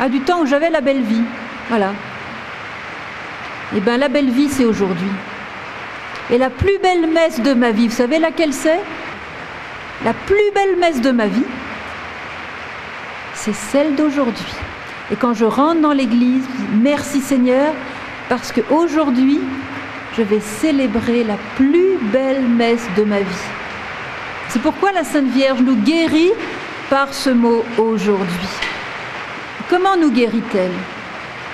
[0.00, 1.20] À du temps où j'avais la belle vie.
[1.68, 1.92] Voilà.
[3.76, 5.10] Eh bien, la belle vie, c'est aujourd'hui.
[6.30, 8.80] Et la plus belle messe de ma vie, vous savez laquelle c'est?
[10.02, 11.44] La plus belle messe de ma vie,
[13.34, 14.54] c'est celle d'aujourd'hui.
[15.12, 17.74] Et quand je rentre dans l'église, merci Seigneur,
[18.30, 19.40] parce qu'aujourd'hui,
[20.16, 23.48] je vais célébrer la plus belle messe de ma vie.
[24.48, 26.30] C'est pourquoi la Sainte Vierge nous guérit
[26.88, 28.48] par ce mot aujourd'hui.
[29.68, 30.70] Comment nous guérit-elle?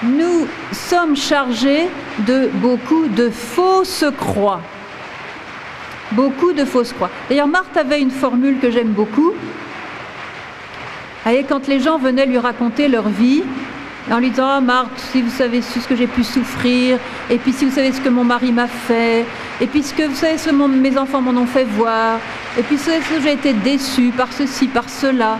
[0.03, 1.89] Nous sommes chargés
[2.20, 4.61] de beaucoup de fausses croix.
[6.12, 7.11] Beaucoup de fausses croix.
[7.31, 9.33] D'ailleurs, Marthe avait une formule que j'aime beaucoup.
[11.27, 13.43] Et quand les gens venaient lui raconter leur vie,
[14.11, 16.98] en lui disant, ah, Marthe, si vous savez ce que j'ai pu souffrir,
[17.28, 19.24] et puis si vous savez ce que mon mari m'a fait,
[19.61, 22.18] et puis ce que vous savez ce que mes enfants m'en ont fait voir,
[22.57, 25.38] et puis ce que j'ai été déçue par ceci, par cela.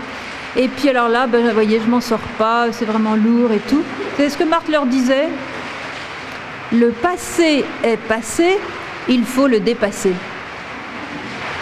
[0.57, 3.61] Et puis alors là, ben, vous voyez, je m'en sors pas, c'est vraiment lourd et
[3.69, 3.83] tout.
[4.17, 5.29] C'est ce que Marthe leur disait?
[6.73, 8.59] Le passé est passé,
[9.09, 10.13] il faut le dépasser.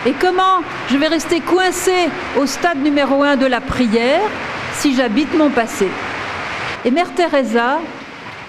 [0.06, 4.22] Et comment je vais rester coincé au stade numéro un de la prière
[4.74, 5.88] si j'habite mon passé?
[6.84, 7.80] Et Mère Teresa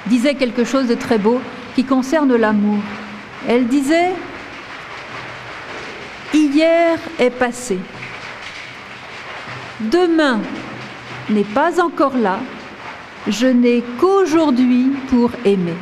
[0.08, 1.40] disait quelque chose de très beau
[1.76, 2.80] qui concerne l'amour.
[3.48, 4.12] Elle disait
[6.34, 7.80] Hier est passé.
[9.80, 10.42] Demain
[11.30, 12.40] n'est pas encore là.
[13.28, 15.78] Je n'ai qu'aujourd'hui pour aimer.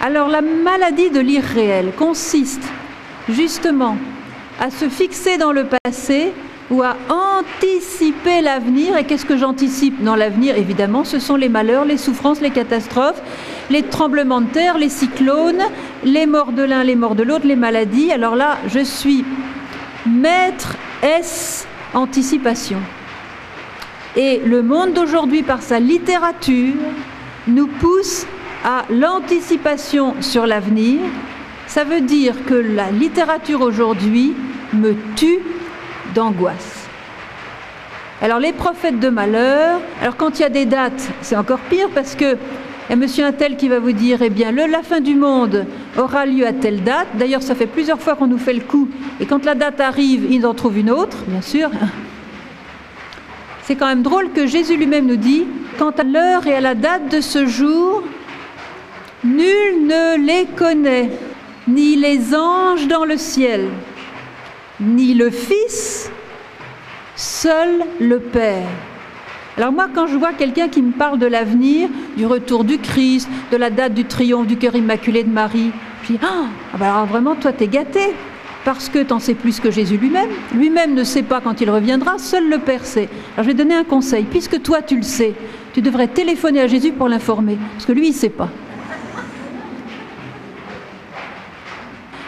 [0.00, 2.62] Alors la maladie de l'irréel consiste
[3.28, 3.96] justement
[4.60, 6.32] à se fixer dans le passé
[6.70, 8.96] ou à anticiper l'avenir.
[8.96, 10.56] Et qu'est-ce que j'anticipe dans l'avenir?
[10.56, 13.22] Évidemment, ce sont les malheurs, les souffrances, les catastrophes,
[13.70, 15.62] les tremblements de terre, les cyclones,
[16.04, 18.10] les morts de l'un, les morts de l'autre, les maladies.
[18.12, 19.24] Alors là, je suis
[20.06, 22.78] maître S anticipation.
[24.16, 26.74] Et le monde d'aujourd'hui, par sa littérature,
[27.46, 28.26] nous pousse
[28.64, 31.00] à l'anticipation sur l'avenir.
[31.66, 34.34] Ça veut dire que la littérature aujourd'hui
[34.72, 35.40] me tue
[36.16, 36.88] d'angoisse.
[38.22, 41.90] Alors les prophètes de malheur, alors quand il y a des dates, c'est encore pire
[41.94, 42.36] parce que
[42.88, 45.00] il y a monsieur un tel qui va vous dire, eh bien, le, la fin
[45.00, 45.66] du monde
[45.98, 47.08] aura lieu à telle date.
[47.14, 48.88] D'ailleurs, ça fait plusieurs fois qu'on nous fait le coup.
[49.18, 51.68] Et quand la date arrive, ils en trouvent une autre, bien sûr.
[53.64, 55.46] C'est quand même drôle que Jésus lui-même nous dit,
[55.80, 58.04] quant à l'heure et à la date de ce jour,
[59.24, 61.10] nul ne les connaît,
[61.66, 63.68] ni les anges dans le ciel,
[64.80, 66.10] ni le Fils,
[67.14, 68.68] seul le Père.
[69.56, 73.28] Alors moi, quand je vois quelqu'un qui me parle de l'avenir, du retour du Christ,
[73.50, 75.70] de la date du triomphe du cœur immaculé de Marie,
[76.02, 78.12] je dis, ah, ah bah alors vraiment, toi, t'es gâté,
[78.66, 80.28] parce que t'en sais plus que Jésus lui-même.
[80.54, 83.08] Lui-même ne sait pas quand il reviendra, seul le Père sait.
[83.34, 85.34] Alors je vais donner un conseil, puisque toi, tu le sais,
[85.72, 88.48] Tu devrais téléphoner à Jésus pour l'informer, parce que lui, il ne sait pas.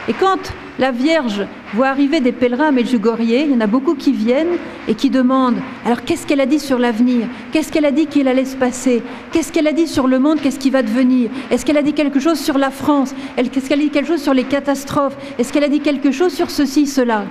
[0.07, 3.95] Et quand la Vierge voit arriver des pèlerins à Medjugorje, il y en a beaucoup
[3.95, 4.57] qui viennent
[4.87, 7.27] et qui demandent alors qu'est-ce qu'elle a dit sur l'avenir?
[7.53, 9.03] Qu'est-ce qu'elle a dit qu'il allait se passer?
[9.33, 10.41] Qu'est-ce qu'elle a dit sur le monde?
[10.41, 11.31] Qu'est-ce qui va devenir?
[11.51, 13.15] Est-ce qu'elle a dit quelque chose sur la France?
[13.37, 15.17] Est-ce qu'elle a dit quelque chose sur les catastrophes?
[15.39, 17.25] Est-ce qu'elle a dit quelque chose sur ceci, cela?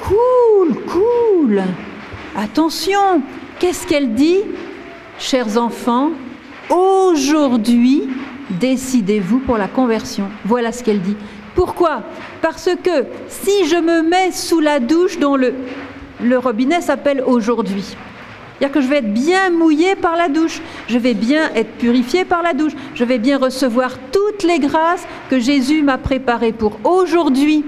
[0.00, 1.62] Cool, cool.
[2.36, 3.22] Attention
[3.58, 4.40] Qu'est-ce qu'elle dit?
[5.18, 6.10] Chers enfants,
[6.68, 8.02] aujourd'hui,
[8.50, 10.28] décidez-vous pour la conversion.
[10.44, 11.16] Voilà ce qu'elle dit.
[11.56, 12.02] Pourquoi?
[12.42, 15.54] Parce que si je me mets sous la douche dont le,
[16.38, 21.14] robinet s'appelle aujourd'hui, c'est-à-dire que je vais être bien mouillé par la douche, je vais
[21.14, 25.82] bien être purifié par la douche, je vais bien recevoir toutes les grâces que Jésus
[25.82, 27.64] m'a préparées pour aujourd'hui.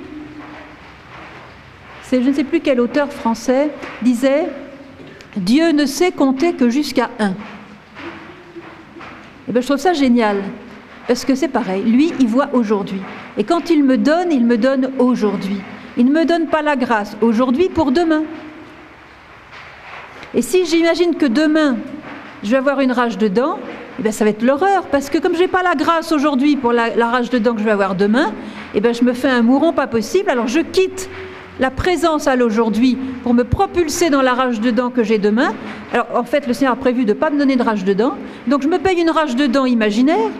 [2.12, 3.70] Je ne sais plus quel auteur français
[4.02, 4.48] disait
[5.36, 7.30] Dieu ne sait compter que jusqu'à un.
[7.30, 7.34] Et
[9.48, 10.42] eh bien, je trouve ça génial.
[11.08, 13.00] Parce que c'est pareil, lui, il voit aujourd'hui.
[13.38, 15.60] Et quand il me donne, il me donne aujourd'hui.
[15.96, 18.24] Il ne me donne pas la grâce aujourd'hui pour demain.
[20.34, 21.76] Et si j'imagine que demain,
[22.44, 23.58] je vais avoir une rage de dents,
[23.98, 26.56] eh bien, ça va être l'horreur, parce que comme je n'ai pas la grâce aujourd'hui
[26.56, 28.34] pour la, rage de dents que je vais avoir demain,
[28.74, 31.08] eh bien, je me fais un mouron pas possible, alors je quitte
[31.58, 35.54] la présence à l'aujourd'hui pour me propulser dans la rage de dents que j'ai demain.
[35.92, 37.94] Alors en fait, le Seigneur a prévu de ne pas me donner de rage de
[37.94, 38.14] dents,
[38.46, 40.30] donc je me paye une rage de dents imaginaire,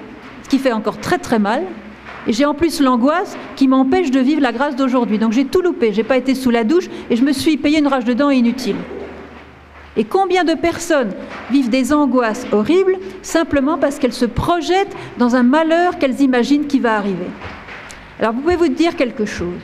[0.49, 1.65] qui fait encore très très mal.
[2.27, 5.19] Et j'ai en plus l'angoisse qui m'empêche de vivre la grâce d'aujourd'hui.
[5.19, 7.79] Donc j'ai tout loupé, j'ai pas été sous la douche et je me suis payé
[7.79, 8.77] une rage de dents inutile.
[9.97, 11.13] Et combien de personnes
[11.51, 16.79] vivent des angoisses horribles simplement parce qu'elles se projettent dans un malheur qu'elles imaginent qui
[16.79, 17.27] va arriver?
[18.21, 19.61] Alors vous pouvez vous dire quelque chose.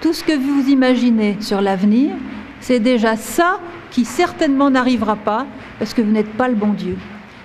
[0.00, 2.12] Tout ce que vous imaginez sur l'avenir,
[2.60, 3.58] c'est déjà ça
[3.90, 5.46] qui certainement n'arrivera pas
[5.78, 6.96] parce que vous n'êtes pas le bon Dieu.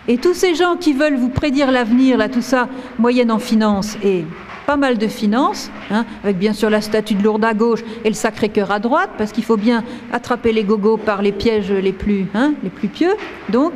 [0.08, 3.98] Et tous ces gens qui veulent vous prédire l'avenir, là, tout ça, moyenne en finance
[4.04, 4.24] et
[4.68, 8.10] pas mal de finances, hein, avec bien sûr la statue de Lourdes à gauche et
[8.10, 11.92] le Sacré-Cœur à droite, parce qu'il faut bien attraper les gogos par les pièges les
[11.92, 13.14] plus, hein, les plus pieux.
[13.50, 13.74] Donc,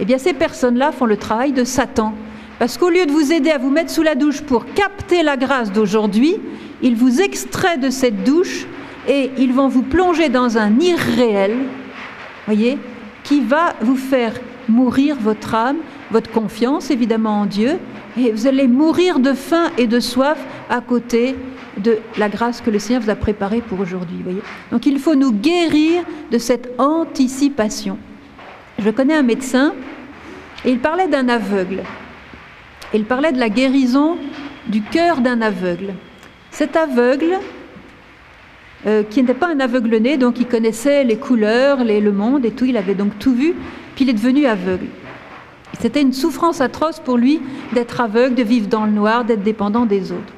[0.00, 2.14] eh bien, ces personnes-là font le travail de Satan.
[2.58, 5.36] Parce qu'au lieu de vous aider à vous mettre sous la douche pour capter la
[5.36, 6.36] grâce d'aujourd'hui,
[6.82, 8.66] ils vous extraient de cette douche
[9.06, 11.56] et ils vont vous plonger dans un irréel,
[12.46, 12.78] voyez,
[13.22, 14.32] qui va vous faire
[14.68, 15.78] mourir votre âme,
[16.10, 17.78] votre confiance évidemment en Dieu,
[18.16, 20.38] et vous allez mourir de faim et de soif
[20.68, 21.36] à côté
[21.78, 24.18] de la grâce que le Seigneur vous a préparée pour aujourd'hui.
[24.72, 27.98] Donc il faut nous guérir de cette anticipation.
[28.78, 29.74] Je connais un médecin
[30.64, 31.82] et il parlait d'un aveugle.
[32.94, 34.16] Il parlait de la guérison
[34.66, 35.94] du cœur d'un aveugle.
[36.50, 37.38] Cet aveugle,
[38.86, 42.50] euh, qui n'était pas un aveugle-né, donc il connaissait les couleurs, les, le monde et
[42.50, 43.54] tout, il avait donc tout vu,
[43.98, 44.86] puis il est devenu aveugle.
[45.80, 47.40] C'était une souffrance atroce pour lui
[47.72, 50.32] d'être aveugle, de vivre dans le noir, d'être dépendant des autres.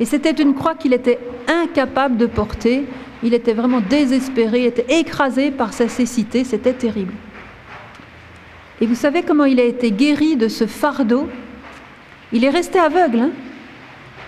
[0.00, 2.86] Et c'était une croix qu'il était incapable de porter.
[3.22, 7.12] Il était vraiment désespéré, il était écrasé par sa cécité, c'était terrible.
[8.80, 11.28] Et vous savez comment il a été guéri de ce fardeau?
[12.32, 13.30] Il est resté aveugle, hein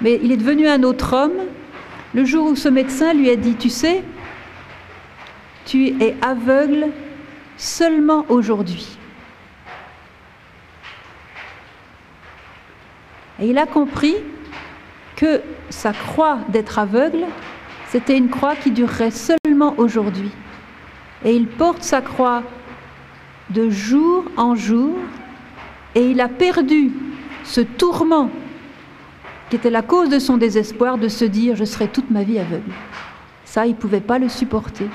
[0.03, 1.47] mais il est devenu un autre homme
[2.13, 4.03] le jour où ce médecin lui a dit, tu sais,
[5.65, 6.89] tu es aveugle
[7.61, 8.87] seulement aujourd'hui.
[13.39, 14.17] Et il a compris
[15.17, 17.25] que sa croix d'être aveugle,
[17.89, 20.31] c'était une croix qui durerait seulement aujourd'hui.
[21.25, 22.43] Et il porte sa croix
[23.51, 24.97] de jour en jour,
[25.95, 26.93] et il a perdu
[27.45, 28.31] ce tourment
[29.51, 32.39] qui était la cause de son désespoir de se dire je serai toute ma vie
[32.39, 32.73] aveugle.
[33.45, 34.87] Ça, il ne pouvait pas le supporter.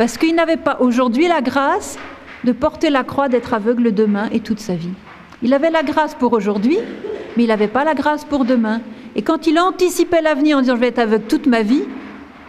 [0.00, 1.98] Parce qu'il n'avait pas aujourd'hui la grâce
[2.44, 4.94] de porter la croix d'être aveugle demain et toute sa vie.
[5.42, 6.78] Il avait la grâce pour aujourd'hui,
[7.36, 8.80] mais il n'avait pas la grâce pour demain.
[9.14, 11.82] Et quand il anticipait l'avenir en disant je vais être aveugle toute ma vie,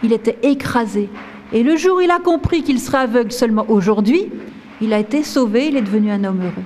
[0.02, 1.10] il était écrasé.
[1.52, 4.30] Et le jour où il a compris qu'il serait aveugle seulement aujourd'hui,
[4.80, 6.64] il a été sauvé, il est devenu un homme heureux.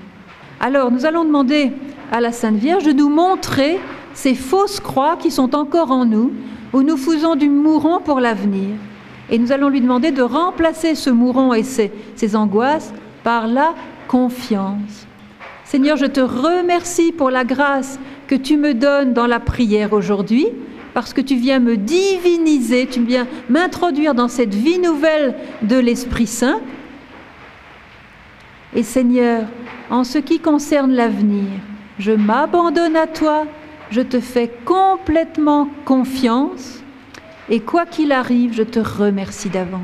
[0.60, 1.72] Alors nous allons demander
[2.12, 3.80] à la Sainte Vierge de nous montrer
[4.14, 6.32] ces fausses croix qui sont encore en nous,
[6.74, 8.76] où nous faisons du mourant pour l'avenir.
[9.30, 13.74] Et nous allons lui demander de remplacer ce mouron et ses, angoisses par la
[14.08, 15.08] confiance.
[15.64, 20.48] Seigneur, je te remercie pour la grâce que tu me donnes dans la prière aujourd'hui,
[20.94, 26.28] parce que tu viens me diviniser, tu viens m'introduire dans cette vie nouvelle de l'Esprit
[26.28, 26.62] Saint.
[28.76, 29.44] Et Seigneur,
[29.90, 31.50] en ce qui concerne l'avenir,
[31.98, 33.46] je m'abandonne à toi,
[33.90, 36.85] je te fais complètement confiance
[37.50, 39.82] et quoi qu'il arrive, je te remercie d'avance.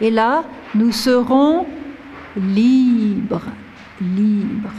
[0.00, 0.44] Et là,
[0.74, 1.66] nous serons
[2.36, 3.42] libres,
[4.00, 4.70] libres.